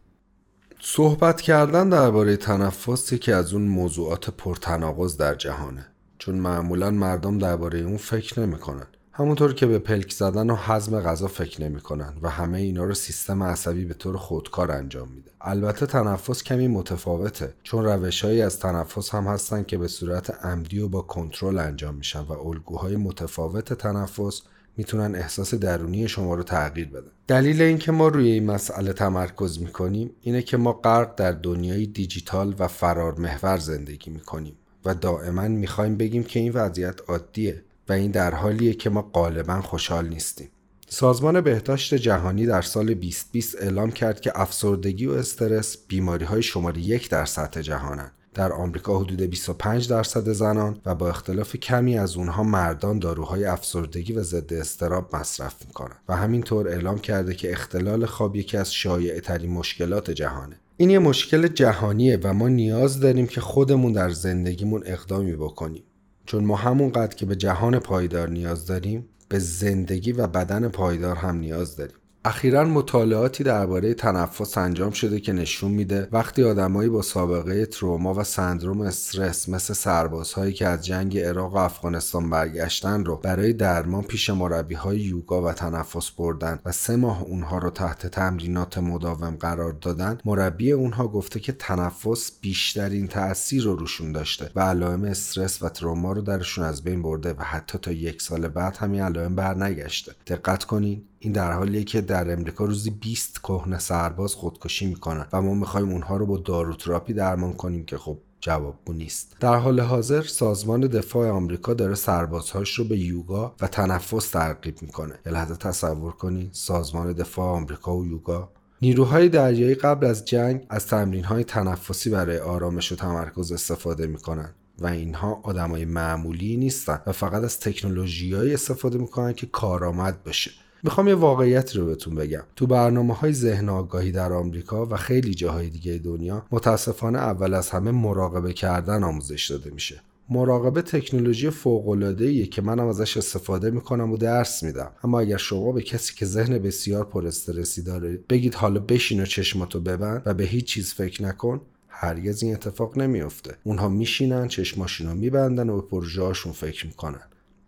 صحبت 0.81 1.40
کردن 1.40 1.88
درباره 1.88 2.37
تنفس 2.37 3.14
که 3.14 3.35
از 3.35 3.52
اون 3.52 3.62
موضوعات 3.62 4.31
پرتناقض 4.31 5.16
در 5.16 5.35
جهانه 5.35 5.87
چون 6.18 6.35
معمولا 6.35 6.90
مردم 6.90 7.38
درباره 7.38 7.78
اون 7.78 7.96
فکر 7.96 8.40
نمی‌کنن 8.40 8.87
همونطور 9.14 9.55
که 9.55 9.66
به 9.66 9.79
پلک 9.79 10.12
زدن 10.12 10.51
و 10.51 10.55
هضم 10.55 11.01
غذا 11.01 11.27
فکر 11.27 11.62
نمی‌کنن 11.62 12.14
و 12.22 12.31
همه 12.31 12.59
اینا 12.59 12.85
رو 12.85 12.94
سیستم 12.94 13.42
عصبی 13.42 13.85
به 13.85 13.94
طور 13.94 14.16
خودکار 14.16 14.70
انجام 14.70 15.09
میده. 15.09 15.31
البته 15.40 15.87
تنفس 15.87 16.42
کمی 16.42 16.68
متفاوته 16.68 17.55
چون 17.62 17.84
روشهایی 17.84 18.43
از 18.43 18.59
تنفس 18.59 19.14
هم 19.14 19.24
هستن 19.24 19.62
که 19.62 19.78
به 19.78 19.89
صورت 19.89 20.45
عمدی 20.45 20.78
و 20.78 20.89
با 20.89 21.03
کنترل 21.03 21.59
انجام 21.59 21.95
میشن 21.95 22.20
و 22.20 22.32
الگوهای 22.32 22.97
متفاوت 22.97 23.72
تنفس 23.72 24.43
می‌تونن 24.76 25.14
احساس 25.14 25.55
درونی 25.55 26.09
شما 26.09 26.34
رو 26.34 26.43
تغییر 26.43 26.89
بدن. 26.89 27.11
دلیل 27.26 27.62
اینکه 27.62 27.93
ما 27.93 28.09
روی 28.09 28.30
این 28.30 28.47
مسئله 28.47 28.93
تمرکز 28.93 29.59
می‌کنیم 29.61 30.11
اینه 30.20 30.43
که 30.43 30.57
ما 30.57 30.72
غرق 30.72 31.14
در 31.14 31.32
دنیای 31.32 31.86
دیجیتال 31.86 32.55
و 32.59 32.68
فرار 32.68 33.14
محور 33.14 33.57
زندگی 33.57 34.11
می‌کنیم 34.11 34.55
و 34.84 34.95
دائما 34.95 35.49
می‌خوایم 35.49 35.97
بگیم 35.97 36.24
که 36.24 36.41
این 36.41 36.53
وضعیت 36.53 37.01
عادیه. 37.09 37.62
این 37.93 38.11
در 38.11 38.34
حالیه 38.34 38.74
که 38.74 38.90
ما 38.90 39.03
غالبا 39.03 39.61
خوشحال 39.61 40.09
نیستیم. 40.09 40.49
سازمان 40.88 41.40
بهداشت 41.40 41.95
جهانی 41.95 42.47
در 42.47 42.62
سال 42.62 42.95
2020 42.95 43.62
اعلام 43.62 43.90
کرد 43.90 44.20
که 44.20 44.32
افسردگی 44.34 45.07
و 45.07 45.12
استرس 45.12 45.76
بیماری 45.88 46.24
های 46.24 46.43
شماره 46.43 46.80
یک 46.80 47.11
در 47.11 47.24
سطح 47.24 47.61
جهانند. 47.61 48.12
در 48.34 48.53
آمریکا 48.53 48.99
حدود 48.99 49.22
25 49.22 49.88
درصد 49.88 50.32
زنان 50.32 50.80
و 50.86 50.95
با 50.95 51.09
اختلاف 51.09 51.57
کمی 51.57 51.99
از 51.99 52.16
اونها 52.16 52.43
مردان 52.43 52.99
داروهای 52.99 53.45
افسردگی 53.45 54.12
و 54.12 54.22
ضد 54.22 54.53
استراب 54.53 55.16
مصرف 55.16 55.66
می‌کنن 55.66 55.97
و 56.09 56.16
همینطور 56.16 56.68
اعلام 56.68 56.99
کرده 56.99 57.34
که 57.34 57.53
اختلال 57.53 58.07
خواب 58.07 58.36
یکی 58.36 58.57
از 58.57 58.74
شایع 58.74 59.20
ترین 59.20 59.51
مشکلات 59.51 60.11
جهانه. 60.11 60.57
این 60.76 60.90
یه 60.90 60.99
مشکل 60.99 61.49
جهانیه 61.49 62.18
و 62.22 62.34
ما 62.34 62.49
نیاز 62.49 63.01
داریم 63.01 63.26
که 63.26 63.40
خودمون 63.40 63.93
در 63.93 64.11
زندگیمون 64.11 64.82
اقدامی 64.86 65.36
بکنیم. 65.36 65.82
چون 66.27 66.45
ما 66.45 66.57
همونقدر 66.57 67.14
که 67.14 67.27
به 67.27 67.37
جهان 67.37 67.79
پایدار 67.79 68.29
نیاز 68.29 68.66
داریم 68.66 69.09
به 69.29 69.39
زندگی 69.39 70.12
و 70.12 70.27
بدن 70.27 70.68
پایدار 70.68 71.16
هم 71.16 71.37
نیاز 71.37 71.77
داریم. 71.77 71.97
اخیرا 72.25 72.64
مطالعاتی 72.64 73.45
درباره 73.45 73.95
تنفس 73.95 74.59
انجام 74.59 74.91
شده 74.91 75.20
که 75.20 75.33
نشون 75.33 75.70
میده 75.70 76.09
وقتی 76.12 76.45
آدمایی 76.45 76.89
با 76.89 77.03
سابقه 77.03 77.66
تروما 77.66 78.14
و 78.14 78.25
سندروم 78.25 78.81
استرس 78.81 79.49
مثل 79.49 79.75
سربازهایی 79.75 80.53
که 80.53 80.66
از 80.66 80.87
جنگ 80.87 81.18
عراق 81.18 81.55
و 81.55 81.57
افغانستان 81.57 82.31
برگشتن 82.31 83.05
رو 83.05 83.16
برای 83.16 83.53
درمان 83.53 84.03
پیش 84.03 84.31
مربی 84.31 84.75
های 84.75 85.01
یوگا 85.01 85.43
و 85.43 85.53
تنفس 85.53 86.11
بردن 86.11 86.59
و 86.64 86.73
سه 86.73 86.97
ماه 86.97 87.23
اونها 87.23 87.59
رو 87.59 87.70
تحت 87.70 88.07
تمرینات 88.07 88.79
مداوم 88.79 89.37
قرار 89.41 89.73
دادن 89.73 90.18
مربی 90.25 90.73
اونها 90.73 91.09
گفته 91.09 91.41
که 91.41 91.53
تنفس 91.53 92.33
بیشترین 92.41 93.09
تاثیر 93.09 93.64
رو 93.64 93.77
روشون 93.77 94.12
داشته 94.12 94.51
و 94.55 94.61
علائم 94.61 95.05
استرس 95.05 95.62
و 95.62 95.68
تروما 95.68 96.12
رو 96.12 96.23
درشون 96.23 96.64
از 96.64 96.85
بین 96.85 97.03
برده 97.03 97.33
و 97.33 97.43
حتی 97.43 97.79
تا 97.79 97.93
یک 97.93 98.23
سال 98.23 98.49
بعد 98.49 98.77
همین 98.77 99.01
علائم 99.01 99.35
برنگشته. 99.35 100.12
دقت 100.27 100.64
کنین. 100.64 101.05
این 101.25 101.33
در 101.33 101.53
حالیه 101.53 101.85
که 101.85 102.01
در 102.01 102.33
امریکا 102.33 102.64
روزی 102.64 102.91
20 102.91 103.39
کهنه 103.43 103.79
سرباز 103.79 104.35
خودکشی 104.35 104.87
می‌کنن 104.87 105.27
و 105.33 105.43
ما 105.43 105.55
می‌خوایم 105.55 105.89
اونها 105.89 106.16
رو 106.16 106.27
با 106.27 106.39
داروتراپی 106.39 107.12
درمان 107.12 107.53
کنیم 107.53 107.85
که 107.85 107.99
خب 107.99 108.18
جوابگو 108.41 108.93
نیست. 108.93 109.37
در 109.41 109.55
حال 109.55 109.81
حاضر 109.81 110.23
سازمان 110.23 110.81
دفاع 110.81 111.31
آمریکا 111.31 111.75
داره 111.75 111.95
سربازهاش 111.95 112.75
رو 112.75 112.85
به 112.85 112.99
یوگا 112.99 113.55
و 113.61 113.66
تنفس 113.66 114.31
ترغیب 114.31 114.83
می‌کنه. 114.83 115.14
یه 115.27 115.33
لحظه 115.33 115.57
تصور 115.57 116.12
کنید 116.12 116.51
سازمان 116.53 117.12
دفاع 117.12 117.47
آمریکا 117.47 117.97
و 117.97 118.07
یوگا 118.07 118.51
نیروهای 118.83 119.29
دریایی 119.29 119.75
قبل 119.75 120.07
از 120.07 120.25
جنگ 120.25 120.66
از 120.68 120.87
تمرین 120.87 121.25
های 121.25 121.45
تنفسی 121.45 122.11
برای 122.11 122.39
آرامش 122.39 122.93
و 122.93 122.97
تمرکز 122.97 123.53
استفاده 123.53 124.07
می‌کنن 124.07 124.55
و 124.79 124.87
اینها 124.87 125.41
آدمای 125.43 125.85
معمولی 125.85 126.57
نیستن 126.57 127.01
و 127.07 127.12
فقط 127.12 127.43
از 127.43 127.61
تکنولوژیایی 127.61 128.55
استفاده 128.55 128.99
می‌کنن 128.99 129.33
که 129.33 129.47
کارآمد 129.47 130.25
بشه. 130.25 130.51
می‌خوام 130.83 131.09
یه 131.09 131.14
واقعیت 131.14 131.76
رو 131.76 131.87
بهتون 131.87 132.14
بگم. 132.14 132.43
تو 132.57 132.66
برنامه 132.66 133.14
های 133.14 133.33
ذهن 133.33 133.68
آگاهی 133.68 134.12
در 134.12 134.33
آمریکا 134.33 134.87
و 134.87 134.97
خیلی 134.97 135.35
جاهای 135.35 135.70
دیگه 135.70 135.99
دنیا 135.99 136.47
متاسفانه 136.51 137.18
اول 137.18 137.55
از 137.55 137.70
همه 137.70 137.91
مراقبه 137.91 138.53
کردن 138.53 139.05
آموزش 139.05 139.51
داده 139.51 139.70
میشه. 139.70 140.01
مراقبه 140.28 140.83
تکنولوژی 140.83 141.51
فوق 141.51 142.16
که 142.51 142.62
منم 142.62 142.87
ازش 142.87 143.16
استفاده 143.16 143.70
می‌کنم 143.70 144.12
و 144.12 144.16
درس 144.16 144.62
میدم. 144.62 144.91
اما 145.05 145.20
اگر 145.20 145.37
شما 145.37 145.72
به 145.72 145.83
کسی 145.83 146.14
که 146.14 146.26
ذهن 146.26 146.59
بسیار 146.59 147.05
پر 147.05 147.26
استرسی 147.26 147.83
داره 147.83 148.20
بگید 148.28 148.55
حالا 148.55 148.80
بشین 148.80 149.22
و 149.22 149.26
چشماتو 149.26 149.80
ببند 149.80 150.22
و 150.26 150.35
به 150.35 150.45
هیچ 150.45 150.64
چیز 150.64 150.95
فکر 150.95 151.22
نکن 151.22 151.61
هرگز 151.89 152.43
این 152.43 152.55
اتفاق 152.55 152.99
نمیافته. 152.99 153.55
اونها 153.64 153.89
میشینن 153.89 154.49
چشماشون 154.49 155.16
میبندن 155.16 155.70
و 155.70 155.80
به 155.80 155.89
پروژه 155.89 156.33
فکر 156.33 156.87
می‌کنن. 156.87 157.20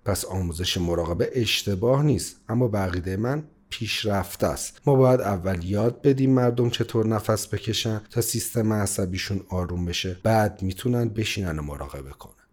پس 0.04 0.24
آموزش 0.24 0.78
مراقبه 0.78 1.30
اشتباه 1.34 2.02
نیست 2.02 2.36
اما 2.48 2.68
بقیده 2.68 3.16
من 3.16 3.44
پیشرفته 3.70 4.46
است. 4.46 4.80
ما 4.86 4.94
باید 4.94 5.20
اول 5.20 5.64
یاد 5.64 6.02
بدیم 6.02 6.30
مردم 6.30 6.70
چطور 6.70 7.06
نفس 7.06 7.54
بکشن 7.54 8.02
تا 8.10 8.20
سیستم 8.20 8.72
عصبیشون 8.72 9.40
آروم 9.48 9.84
بشه 9.84 10.16
بعد 10.22 10.62
می‌تونن 10.62 11.08
بشینن 11.08 11.58
و 11.58 11.62
مراقبه 11.62 12.10
کنن. 12.10 12.43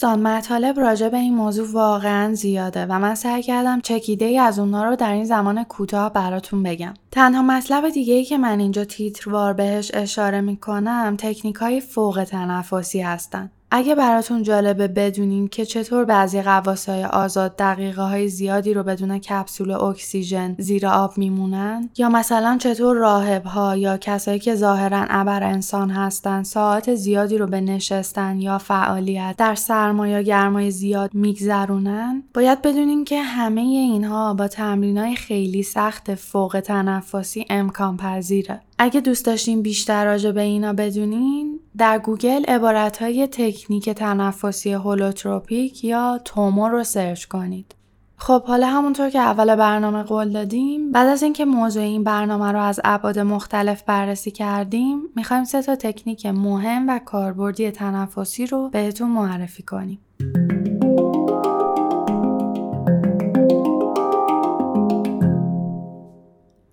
دوستان 0.00 0.22
مطالب 0.22 0.80
راجع 0.80 1.08
به 1.08 1.16
این 1.16 1.34
موضوع 1.34 1.72
واقعا 1.72 2.34
زیاده 2.34 2.86
و 2.86 2.98
من 2.98 3.14
سعی 3.14 3.42
کردم 3.42 3.80
چکیده 3.80 4.24
ای 4.24 4.38
از 4.38 4.58
اونها 4.58 4.84
رو 4.84 4.96
در 4.96 5.12
این 5.12 5.24
زمان 5.24 5.64
کوتاه 5.64 6.12
براتون 6.12 6.62
بگم. 6.62 6.94
تنها 7.10 7.42
مطلب 7.42 7.88
دیگه 7.88 8.14
ای 8.14 8.24
که 8.24 8.38
من 8.38 8.60
اینجا 8.60 8.84
تیتروار 8.84 9.52
بهش 9.52 9.90
اشاره 9.94 10.40
می‌کنم 10.40 11.16
تکنیک 11.18 11.56
های 11.56 11.80
فوق 11.80 12.24
تنفسی 12.24 13.00
هستن. 13.00 13.50
اگه 13.70 13.94
براتون 13.94 14.42
جالبه 14.42 14.88
بدونین 14.88 15.48
که 15.48 15.64
چطور 15.64 16.04
بعضی 16.04 16.42
قواسای 16.42 17.04
آزاد 17.04 17.56
دقیقه 17.56 18.02
های 18.02 18.28
زیادی 18.28 18.74
رو 18.74 18.82
بدون 18.82 19.18
کپسول 19.18 19.70
اکسیژن 19.70 20.54
زیر 20.58 20.86
آب 20.86 21.18
میمونن؟ 21.18 21.88
یا 21.98 22.08
مثلا 22.08 22.58
چطور 22.60 22.96
راهب 22.96 23.44
ها 23.44 23.76
یا 23.76 23.96
کسایی 23.96 24.38
که 24.38 24.54
ظاهرا 24.54 25.06
ابر 25.10 25.42
انسان 25.42 25.90
هستن 25.90 26.42
ساعت 26.42 26.94
زیادی 26.94 27.38
رو 27.38 27.46
به 27.46 27.60
نشستن 27.60 28.40
یا 28.40 28.58
فعالیت 28.58 29.34
در 29.38 29.54
سرما 29.54 30.08
یا 30.08 30.22
گرمای 30.22 30.70
زیاد 30.70 31.10
میگذرونن؟ 31.14 32.22
باید 32.34 32.62
بدونین 32.62 33.04
که 33.04 33.22
همه 33.22 33.60
اینها 33.60 34.34
با 34.34 34.48
تمرین 34.48 34.98
های 34.98 35.16
خیلی 35.16 35.62
سخت 35.62 36.14
فوق 36.14 36.60
تنفسی 36.64 37.46
امکان 37.50 37.96
پذیره 37.96 38.60
اگه 38.82 39.00
دوست 39.00 39.26
داشتین 39.26 39.62
بیشتر 39.62 40.04
راجع 40.04 40.30
به 40.30 40.40
اینا 40.40 40.72
بدونین 40.72 41.60
در 41.78 41.98
گوگل 41.98 42.44
عبارت 42.44 43.02
های 43.02 43.26
تکنیک 43.26 43.90
تنفسی 43.90 44.72
holotropic 44.72 45.84
یا 45.84 46.20
تومو 46.24 46.68
رو 46.68 46.84
سرچ 46.84 47.24
کنید. 47.24 47.74
خب 48.16 48.42
حالا 48.44 48.66
همونطور 48.66 49.10
که 49.10 49.18
اول 49.18 49.56
برنامه 49.56 50.02
قول 50.02 50.32
دادیم 50.32 50.92
بعد 50.92 51.08
از 51.08 51.22
اینکه 51.22 51.44
موضوع 51.44 51.82
این 51.82 52.04
برنامه 52.04 52.52
رو 52.52 52.60
از 52.60 52.80
ابعاد 52.84 53.18
مختلف 53.18 53.82
بررسی 53.82 54.30
کردیم 54.30 55.02
می‌خوایم 55.16 55.44
سه 55.44 55.62
تا 55.62 55.76
تکنیک 55.76 56.26
مهم 56.26 56.88
و 56.88 56.98
کاربردی 56.98 57.70
تنفسی 57.70 58.46
رو 58.46 58.68
بهتون 58.68 59.08
معرفی 59.08 59.62
کنیم. 59.62 59.98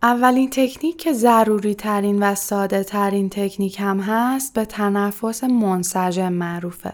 اولین 0.07 0.49
تکنیک 0.49 0.97
که 0.97 1.13
ضروری 1.13 1.75
ترین 1.75 2.23
و 2.23 2.35
ساده 2.35 2.83
ترین 2.83 3.29
تکنیک 3.29 3.79
هم 3.79 3.99
هست 3.99 4.53
به 4.53 4.65
تنفس 4.65 5.43
منسجم 5.43 6.33
معروفه. 6.33 6.93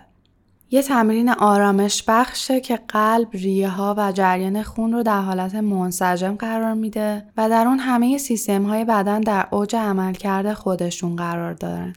یه 0.71 0.81
تمرین 0.81 1.29
آرامش 1.29 2.03
بخشه 2.07 2.61
که 2.61 2.79
قلب، 2.87 3.27
ریه 3.33 3.69
ها 3.69 3.95
و 3.97 4.11
جریان 4.11 4.63
خون 4.63 4.93
رو 4.93 5.03
در 5.03 5.21
حالت 5.21 5.55
منسجم 5.55 6.35
قرار 6.35 6.73
میده 6.73 7.25
و 7.37 7.49
در 7.49 7.67
اون 7.67 7.79
همه 7.79 8.17
سیستم 8.17 8.63
های 8.63 8.85
بدن 8.85 9.21
در 9.21 9.47
اوج 9.51 9.75
عملکرد 9.75 10.53
خودشون 10.53 11.15
قرار 11.15 11.53
دارن. 11.53 11.93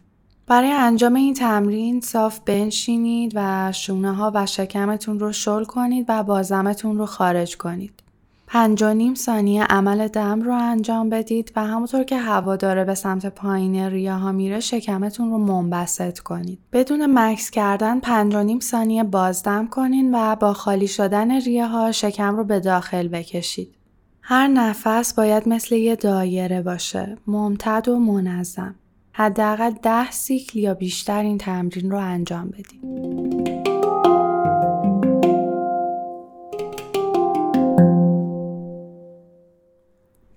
برای 0.46 0.70
انجام 0.72 1.14
این 1.14 1.34
تمرین 1.34 2.00
صاف 2.00 2.40
بنشینید 2.46 3.32
و 3.34 3.72
شونه 3.72 4.14
ها 4.14 4.32
و 4.34 4.46
شکمتون 4.46 5.18
رو 5.18 5.32
شل 5.32 5.64
کنید 5.64 6.06
و 6.08 6.22
بازمتون 6.22 6.98
رو 6.98 7.06
خارج 7.06 7.56
کنید. 7.56 8.05
پنج 8.46 8.82
و 8.82 8.94
نیم 8.94 9.14
ثانیه 9.14 9.64
عمل 9.64 10.08
دم 10.08 10.42
رو 10.42 10.52
انجام 10.52 11.10
بدید 11.10 11.52
و 11.56 11.66
همونطور 11.66 12.04
که 12.04 12.18
هوا 12.18 12.56
داره 12.56 12.84
به 12.84 12.94
سمت 12.94 13.26
پایین 13.26 13.76
ریه 13.76 14.12
ها 14.12 14.32
میره 14.32 14.60
شکمتون 14.60 15.30
رو 15.30 15.38
منبسط 15.38 16.18
کنید. 16.18 16.58
بدون 16.72 17.18
مکس 17.18 17.50
کردن 17.50 18.00
پنج 18.00 18.34
و 18.34 18.42
نیم 18.42 18.60
ثانیه 18.60 19.04
بازدم 19.04 19.66
کنین 19.66 20.14
و 20.14 20.36
با 20.36 20.52
خالی 20.52 20.86
شدن 20.86 21.40
ریه 21.40 21.66
ها 21.66 21.92
شکم 21.92 22.36
رو 22.36 22.44
به 22.44 22.60
داخل 22.60 23.08
بکشید. 23.08 23.74
هر 24.22 24.48
نفس 24.48 25.14
باید 25.14 25.48
مثل 25.48 25.74
یه 25.74 25.96
دایره 25.96 26.62
باشه، 26.62 27.18
ممتد 27.26 27.88
و 27.88 27.98
منظم. 27.98 28.74
حداقل 29.12 29.70
ده 29.70 30.10
سیکل 30.10 30.58
یا 30.58 30.74
بیشتر 30.74 31.22
این 31.22 31.38
تمرین 31.38 31.90
رو 31.90 31.98
انجام 31.98 32.48
بدین. 32.48 33.55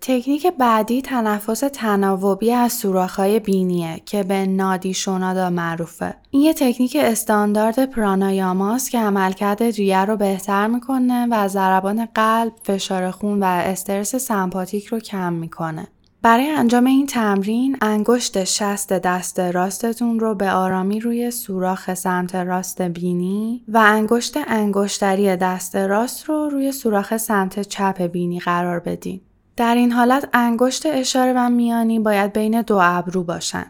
تکنیک 0.01 0.47
بعدی 0.47 1.01
تنفس 1.01 1.63
تناوبی 1.73 2.51
از 2.51 2.73
سوراخ‌های 2.73 3.39
بینیه 3.39 4.01
که 4.05 4.23
به 4.23 4.45
نادی 4.45 4.93
شونادا 4.93 5.49
معروفه. 5.49 6.15
این 6.31 6.41
یه 6.41 6.53
تکنیک 6.53 6.97
استاندارد 6.99 7.85
پرانایاماست 7.85 8.91
که 8.91 8.99
عملکرد 8.99 9.63
ریه 9.63 10.05
رو 10.05 10.17
بهتر 10.17 10.67
می‌کنه 10.67 11.27
و 11.31 11.47
ضربان 11.47 12.07
قلب، 12.15 12.53
فشار 12.63 13.11
خون 13.11 13.39
و 13.39 13.45
استرس 13.45 14.15
سمپاتیک 14.15 14.85
رو 14.85 14.99
کم 14.99 15.33
می‌کنه. 15.33 15.87
برای 16.21 16.49
انجام 16.49 16.85
این 16.85 17.05
تمرین 17.05 17.77
انگشت 17.81 18.43
شست 18.43 18.93
دست 18.93 19.39
راستتون 19.39 20.19
رو 20.19 20.35
به 20.35 20.51
آرامی 20.51 20.99
روی 20.99 21.31
سوراخ 21.31 21.93
سمت 21.93 22.35
راست 22.35 22.81
بینی 22.81 23.63
و 23.67 23.77
انگشت 23.77 24.37
انگشتری 24.47 25.35
دست 25.35 25.75
راست 25.75 26.25
رو 26.25 26.49
روی 26.49 26.71
سوراخ 26.71 27.17
سمت 27.17 27.61
چپ 27.61 28.01
بینی 28.01 28.39
قرار 28.39 28.79
بدین. 28.79 29.21
در 29.59 29.75
این 29.75 29.91
حالت 29.91 30.29
انگشت 30.33 30.85
اشاره 30.85 31.33
و 31.35 31.49
میانی 31.49 31.99
باید 31.99 32.33
بین 32.33 32.61
دو 32.61 32.79
ابرو 32.81 33.23
باشن. 33.23 33.65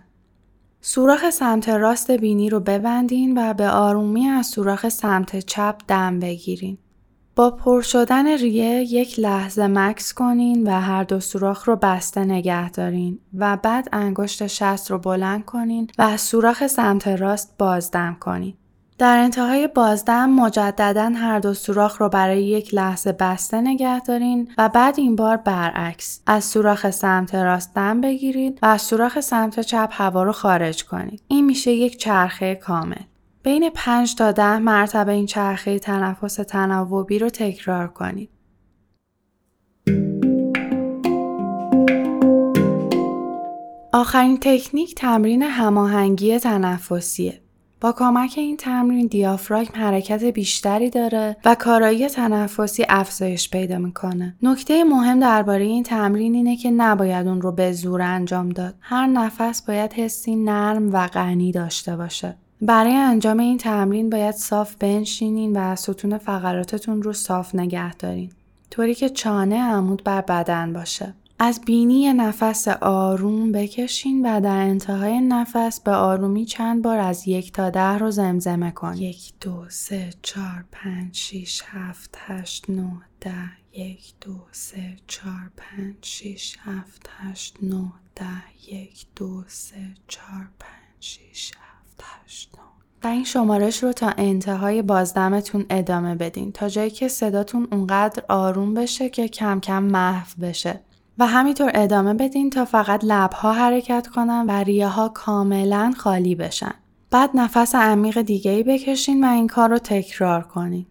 سوراخ 0.82 1.30
سمت 1.30 1.70
راست 1.70 2.12
بینی 2.12 2.50
رو 2.50 2.60
ببندین 2.60 3.38
و 3.38 3.54
به 3.54 3.70
آرومی 3.70 4.28
از 4.28 4.48
سوراخ 4.48 4.90
سمت 4.90 5.40
چپ 5.40 5.76
دم 5.88 6.20
بگیرین. 6.20 6.78
با 7.36 7.52
پر 7.52 7.82
شدن 7.82 8.28
ریه 8.28 8.94
یک 8.94 9.20
لحظه 9.20 9.68
مکس 9.68 10.14
کنین 10.14 10.68
و 10.68 10.80
هر 10.80 11.04
دو 11.04 11.20
سوراخ 11.20 11.68
رو 11.68 11.76
بسته 11.76 12.26
نگه 12.26 12.70
دارین 12.70 13.20
و 13.34 13.58
بعد 13.58 13.90
انگشت 13.94 14.48
شست 14.48 14.92
رو 14.92 14.98
بلند 14.98 15.46
کنین 15.46 15.92
و 16.00 16.18
سوراخ 16.18 16.68
سمت 16.68 17.08
راست 17.08 17.56
بازدم 17.58 18.18
کنین. 18.20 18.54
در 19.00 19.18
انتهای 19.18 19.68
بازدم 19.68 20.30
مجددا 20.30 21.12
هر 21.16 21.39
دو 21.39 21.54
سوراخ 21.54 22.02
رو 22.02 22.10
برای 22.10 22.43
یک 22.43 22.74
لحظه 22.74 23.12
بسته 23.12 23.62
نگه 23.62 24.00
دارین 24.00 24.52
و 24.58 24.70
بعد 24.70 25.00
این 25.00 25.16
بار 25.16 25.38
برعکس 25.38 26.22
از 26.28 26.43
سوراخ 26.43 26.89
سمت 26.89 27.36
راست 27.36 27.76
دم 27.76 28.02
بگیرید 28.02 28.60
و 28.62 28.66
از 28.66 28.82
سوراخ 28.82 29.20
سمت 29.20 29.60
چپ 29.60 29.89
هوا 29.91 30.24
رو 30.24 30.32
خارج 30.32 30.86
کنید. 30.86 31.22
این 31.28 31.45
میشه 31.45 31.72
یک 31.72 31.97
چرخه 31.97 32.56
کامل. 32.56 33.02
بین 33.43 33.70
5 33.70 34.16
تا 34.16 34.32
10 34.32 34.58
مرتبه 34.58 35.12
این 35.12 35.26
چرخه 35.26 35.80
تنفس 35.80 36.36
تناوبی 36.36 37.20
رو 37.20 37.30
تکرار 37.30 37.88
کنید. 37.88 38.30
آخرین 43.93 44.38
تکنیک 44.41 44.95
تمرین 44.95 45.43
هماهنگی 45.43 46.39
تنفسیه. 46.39 47.41
با 47.82 47.91
کمک 47.91 48.34
این 48.38 48.57
تمرین 48.57 49.07
دیافراگم 49.07 49.71
حرکت 49.73 50.23
بیشتری 50.23 50.89
داره 50.89 51.38
و 51.45 51.55
کارایی 51.55 52.07
تنفسی 52.09 52.86
افزایش 52.89 53.49
پیدا 53.49 53.77
می‌کنه. 53.77 54.36
نکته 54.41 54.84
مهم 54.84 55.19
درباره 55.19 55.63
این 55.63 55.84
تمرین 55.84 56.34
اینه 56.36 56.55
که 56.55 56.71
نباید 56.71 57.27
اون 57.27 57.41
رو 57.41 57.51
به 57.51 57.71
زور 57.71 58.01
انجام 58.01 58.49
داد. 58.49 58.75
هر 58.80 59.07
نفس 59.07 59.61
باید 59.61 59.93
حسی 59.93 60.36
نرم 60.36 60.93
و 60.93 61.07
غنی 61.07 61.51
داشته 61.51 61.95
باشه. 61.95 62.36
برای 62.61 62.93
انجام 62.93 63.39
این 63.39 63.57
تمرین 63.57 64.09
باید 64.09 64.36
صاف 64.36 64.75
بنشینین 64.75 65.57
و 65.57 65.75
ستون 65.75 66.17
فقراتتون 66.17 67.01
رو 67.01 67.13
صاف 67.13 67.55
نگه 67.55 67.93
دارین. 67.93 68.30
طوری 68.71 68.95
که 68.95 69.09
چانه 69.09 69.63
عمود 69.63 70.03
بر 70.03 70.21
بدن 70.21 70.73
باشه. 70.73 71.13
از 71.42 71.62
بینی 71.66 72.14
نفس 72.14 72.68
آروم 72.68 73.52
بکشین 73.52 74.26
و 74.26 74.42
در 74.42 74.58
انتهای 74.58 75.22
نفس 75.22 75.80
به 75.80 75.92
آرومی 75.92 76.46
چند 76.46 76.82
بار 76.82 77.00
از 77.00 77.28
یک 77.28 77.52
تا 77.52 77.70
ده 77.70 77.98
رو 77.98 78.12
زمزمه 78.12 78.72
کن. 78.72 78.98
یک 78.98 79.34
دو 79.42 79.66
سه 79.70 80.10
چهار 80.22 80.66
پنج 80.72 81.16
شیش 81.16 81.64
هفت 81.66 82.18
هشت 82.18 82.70
نه 82.70 83.02
ده 83.22 83.52
یک 83.74 84.14
دو 84.22 84.36
سه 84.52 84.98
چهار 85.08 85.52
پنج 85.58 85.96
شیش 86.02 86.58
هفت 86.62 87.10
هشت 87.20 87.58
نه 87.62 87.92
ده 88.16 88.72
یک 88.74 89.06
دو 89.16 89.44
سه 89.48 89.88
چهار 90.08 90.48
پنج 90.60 91.00
شیش 91.00 91.52
هفت 91.52 92.04
هشت 92.04 92.52
نه 92.58 92.64
و 93.04 93.08
این 93.08 93.24
شمارش 93.24 93.84
رو 93.84 93.94
تا 93.94 94.14
انتهای 94.18 94.82
بازدمتون 94.82 95.66
ادامه 95.70 96.16
بدین 96.16 96.52
تا 96.52 96.70
جایی 96.70 96.90
که 96.90 97.08
صداتون 97.08 97.68
اونقدر 97.72 98.24
آروم 98.30 98.74
بشه 98.74 99.10
که 99.10 99.28
کم 99.28 99.60
کم 99.60 99.84
محو 99.84 100.42
بشه 100.42 100.80
و 101.20 101.28
همینطور 101.28 101.72
ادامه 101.74 102.13
بدین 102.13 102.49
تا 102.49 102.65
فقط 102.65 102.99
لبها 103.03 103.53
حرکت 103.53 104.07
کنن 104.07 104.45
و 104.47 104.51
ریه 104.51 104.88
ها 104.88 105.09
کاملا 105.09 105.93
خالی 105.97 106.36
بشن. 106.36 106.74
بعد 107.11 107.30
نفس 107.34 107.76
عمیق 107.76 108.22
دیگه 108.22 108.51
ای 108.51 108.63
بکشین 108.63 109.24
و 109.24 109.28
این 109.28 109.47
کار 109.47 109.70
رو 109.70 109.78
تکرار 109.78 110.43
کنین. 110.43 110.86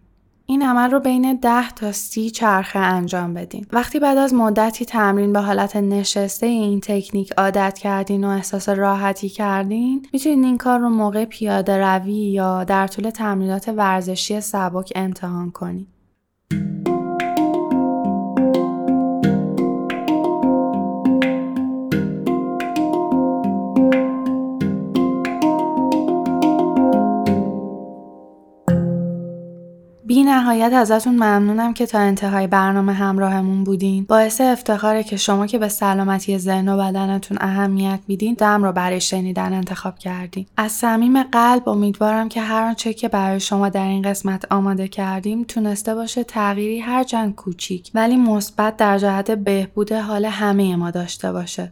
این 0.45 0.63
عمل 0.63 0.91
رو 0.91 0.99
بین 0.99 1.35
10 1.35 1.69
تا 1.69 1.91
30 1.91 2.29
چرخه 2.29 2.79
انجام 2.79 3.33
بدین. 3.33 3.65
وقتی 3.71 3.99
بعد 3.99 4.17
از 4.17 4.33
مدتی 4.33 4.85
تمرین 4.85 5.33
به 5.33 5.39
حالت 5.39 5.75
نشسته 5.75 6.45
این 6.45 6.79
تکنیک 6.79 7.33
عادت 7.37 7.77
کردین 7.77 8.23
و 8.23 8.27
احساس 8.27 8.69
راحتی 8.69 9.29
کردین، 9.29 10.05
می‌تونین 10.13 10.43
این 10.43 10.57
کار 10.57 10.79
رو 10.79 10.89
موقع 10.89 11.25
پیاده 11.25 11.85
روی 11.85 12.13
یا 12.13 12.63
در 12.63 12.87
طول 12.87 13.09
تمرینات 13.09 13.73
ورزشی 13.77 14.41
سبک 14.41 14.93
امتحان 14.95 15.51
کنید. 15.51 15.87
بی 30.09 30.23
نهایت 30.23 30.73
ازتون 30.73 31.13
ممنونم 31.13 31.73
که 31.73 31.85
تا 31.85 31.99
انتهای 31.99 32.47
برنامه 32.47 32.93
همراهمون 32.93 33.63
بودین. 33.63 34.03
باعث 34.03 34.41
افتخاره 34.41 35.03
که 35.03 35.17
شما 35.17 35.47
که 35.47 35.57
به 35.57 35.67
سلامتی 35.67 36.37
ذهن 36.37 36.69
و 36.69 36.77
بدنتون 36.77 37.37
اهمیت 37.41 37.99
میدین 38.07 38.33
دم 38.33 38.63
رو 38.63 38.71
برای 38.71 39.01
شنیدن 39.01 39.53
انتخاب 39.53 39.99
کردین. 39.99 40.45
از 40.57 40.71
صمیم 40.71 41.23
قلب 41.23 41.69
امیدوارم 41.69 42.29
که 42.29 42.41
هر 42.41 42.63
آنچه 42.63 42.93
که 42.93 43.07
برای 43.07 43.39
شما 43.39 43.69
در 43.69 43.87
این 43.87 44.01
قسمت 44.01 44.51
آماده 44.51 44.87
کردیم 44.87 45.43
تونسته 45.43 45.95
باشه 45.95 46.23
تغییری 46.23 46.79
هر 46.79 47.03
چند 47.03 47.35
کوچیک 47.35 47.91
ولی 47.93 48.17
مثبت 48.17 48.77
در 48.77 48.97
جهت 48.97 49.31
بهبود 49.31 49.91
حال 49.91 50.25
همه 50.25 50.75
ما 50.75 50.91
داشته 50.91 51.31
باشه. 51.31 51.71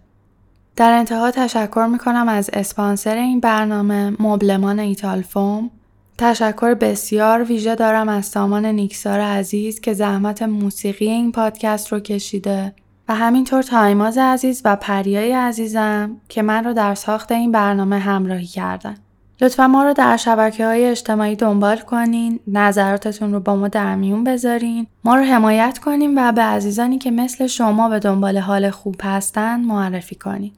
در 0.76 0.92
انتها 0.92 1.32
تشکر 1.32 1.88
می‌کنم 1.92 2.30
از 2.30 2.50
اسپانسر 2.54 3.16
این 3.16 3.40
برنامه 3.40 4.14
مبلمان 4.20 4.80
ایتال 4.80 5.22
فوم 5.22 5.72
تشکر 6.18 6.74
بسیار 6.74 7.44
ویژه 7.44 7.76
دارم 7.76 8.10
از 8.10 8.26
سامان 8.26 8.66
نیکسار 8.66 9.20
عزیز 9.20 9.80
که 9.80 9.94
زحمت 9.94 10.42
موسیقی 10.42 11.10
این 11.10 11.32
پادکست 11.32 11.94
رو 11.94 12.00
کشیده 12.00 12.74
و 13.10 13.16
همینطور 13.16 13.64
تایماز 13.64 14.18
عزیز 14.18 14.62
و 14.66 14.76
پریای 14.76 15.32
عزیزم 15.32 16.18
که 16.30 16.42
من 16.42 16.64
رو 16.64 16.74
در 16.74 16.96
ساخت 16.96 17.32
این 17.32 17.52
برنامه 17.52 18.00
همراهی 18.00 18.46
کردن. 18.46 18.96
لطفا 19.42 19.68
ما 19.68 19.84
رو 19.84 19.94
در 19.94 20.18
شبکه 20.18 20.66
های 20.66 20.86
اجتماعی 20.86 21.36
دنبال 21.36 21.78
کنین، 21.78 22.40
نظراتتون 22.48 23.34
رو 23.34 23.40
با 23.40 23.56
ما 23.56 23.68
در 23.68 23.96
میون 23.96 24.24
بذارین، 24.24 24.88
ما 25.04 25.16
رو 25.16 25.24
حمایت 25.24 25.80
کنین 25.80 26.18
و 26.18 26.32
به 26.32 26.42
عزیزانی 26.42 26.98
که 26.98 27.12
مثل 27.12 27.48
شما 27.48 27.90
به 27.90 28.00
دنبال 28.00 28.38
حال 28.38 28.70
خوب 28.70 28.96
هستن 29.04 29.60
معرفی 29.62 30.16
کنین. 30.16 30.52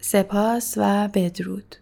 سپاس 0.00 0.74
و 0.76 1.08
بدرود. 1.14 1.76